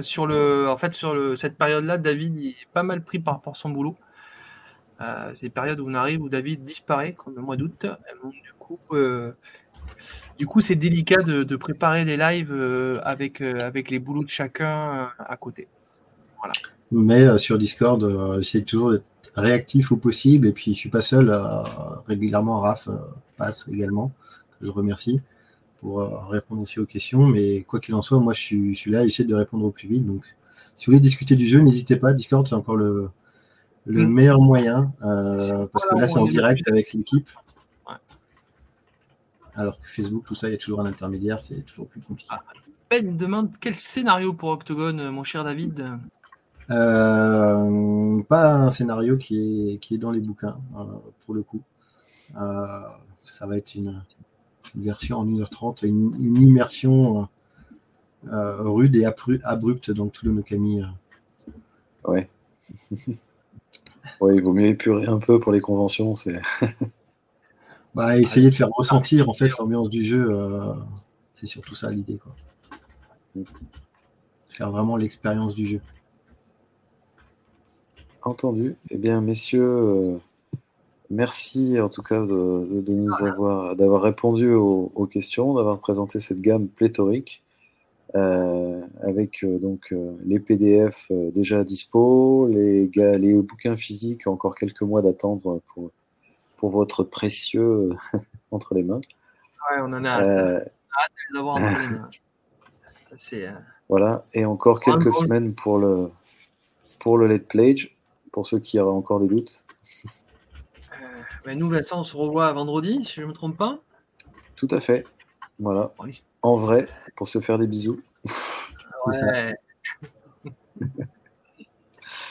[0.00, 3.34] Sur le, en fait, sur le, cette période-là, David il est pas mal pris par
[3.34, 3.96] rapport à son boulot.
[5.00, 7.86] Euh, c'est des périodes où on arrive où David disparaît, comme le mois d'août.
[8.22, 9.32] Du coup, euh,
[10.38, 14.30] du coup, c'est délicat de, de, préparer des lives euh, avec, avec les boulots de
[14.30, 15.68] chacun à côté.
[16.38, 16.52] Voilà.
[16.90, 19.04] Mais sur Discord, j'essaie toujours d'être
[19.36, 20.46] réactif au possible.
[20.46, 21.32] Et puis, je suis pas seul.
[22.08, 22.88] régulièrement, Raph
[23.36, 24.12] passe également,
[24.58, 25.20] que je remercie
[25.80, 27.26] pour euh, répondre aussi aux questions.
[27.26, 29.70] Mais quoi qu'il en soit, moi, je suis, je suis là, j'essaie de répondre au
[29.70, 30.06] plus vite.
[30.06, 30.24] Donc,
[30.76, 32.12] si vous voulez discuter du jeu, n'hésitez pas.
[32.12, 33.10] Discord, c'est encore le,
[33.86, 34.12] le mmh.
[34.12, 37.28] meilleur moyen euh, parce que là, c'est en direct avec l'équipe.
[37.88, 37.94] Ouais.
[39.54, 42.30] Alors que Facebook, tout ça, il y a toujours un intermédiaire, c'est toujours plus compliqué.
[42.32, 42.42] Ah,
[42.90, 45.84] ben demande quel scénario pour Octogone, mon cher David?
[46.70, 50.84] Euh, Pas un scénario qui est, qui est dans les bouquins, euh,
[51.24, 51.60] pour le coup.
[52.36, 52.80] Euh,
[53.22, 54.02] ça va être une,
[54.74, 57.28] une version en 1h30, une, une immersion
[58.32, 60.82] euh, rude et abrupte dans tout le Nokami.
[60.82, 60.86] Euh.
[62.04, 62.28] Ouais.
[64.20, 66.14] ouais, il vaut mieux épurer un peu pour les conventions.
[66.14, 66.40] C'est.
[67.94, 70.74] bah, essayer de faire ressentir en fait l'ambiance du jeu, euh,
[71.34, 72.34] c'est surtout ça l'idée quoi.
[74.48, 75.80] faire vraiment l'expérience du jeu.
[78.22, 78.76] Entendu.
[78.88, 80.18] Eh bien, messieurs,
[81.10, 86.68] merci en tout cas de, nous avoir d'avoir répondu aux questions, d'avoir présenté cette gamme
[86.68, 87.44] pléthorique.
[88.16, 94.82] Euh, avec euh, donc euh, les PDF déjà dispo, les, les bouquins physiques, encore quelques
[94.82, 95.90] mois d'attendre pour,
[96.56, 97.90] pour votre précieux
[98.52, 99.00] entre les mains.
[99.00, 102.10] Ouais, on en a hâte de les avoir entre les mains.
[103.88, 106.10] Voilà, et encore quelques semaines pour le,
[106.98, 107.94] pour le Let Pledge,
[108.32, 109.64] pour ceux qui auraient encore des doutes.
[111.52, 113.78] Nous, Vincent, on se revoit vendredi, si je ne me trompe pas.
[114.56, 115.06] Tout à fait.
[115.58, 115.92] Voilà.
[116.42, 116.86] En vrai,
[117.16, 118.00] pour se faire des bisous.
[119.06, 119.54] Ouais.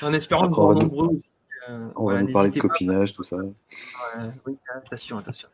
[0.02, 1.32] en espérant que vous nombreux aussi.
[1.70, 3.38] Euh, on va nous parler de copinage, tout ça.
[4.46, 5.48] oui, attention, attention.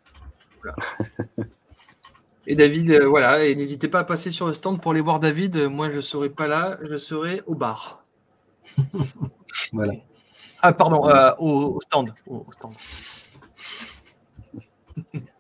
[2.48, 5.20] et David, euh, voilà, et n'hésitez pas à passer sur le stand pour aller voir
[5.20, 5.58] David.
[5.58, 8.04] Moi, je ne serai pas là, je serai au bar.
[9.74, 9.94] voilà.
[10.62, 12.12] Ah, pardon, euh, au, stand.
[12.26, 12.74] Au, au stand.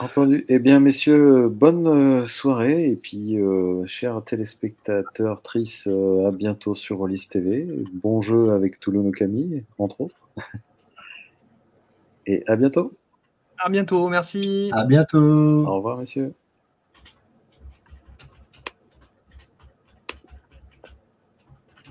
[0.00, 0.46] Entendu.
[0.48, 2.90] Eh bien, messieurs, bonne euh, soirée.
[2.90, 7.66] Et puis, euh, chers téléspectateurs, Tris, euh, à bientôt sur Rollis TV.
[7.92, 10.16] Bon jeu avec Toulon Okami, entre autres.
[12.26, 12.94] Et à bientôt.
[13.58, 14.70] À bientôt, merci.
[14.72, 15.18] À bientôt.
[15.18, 16.32] Au revoir, messieurs.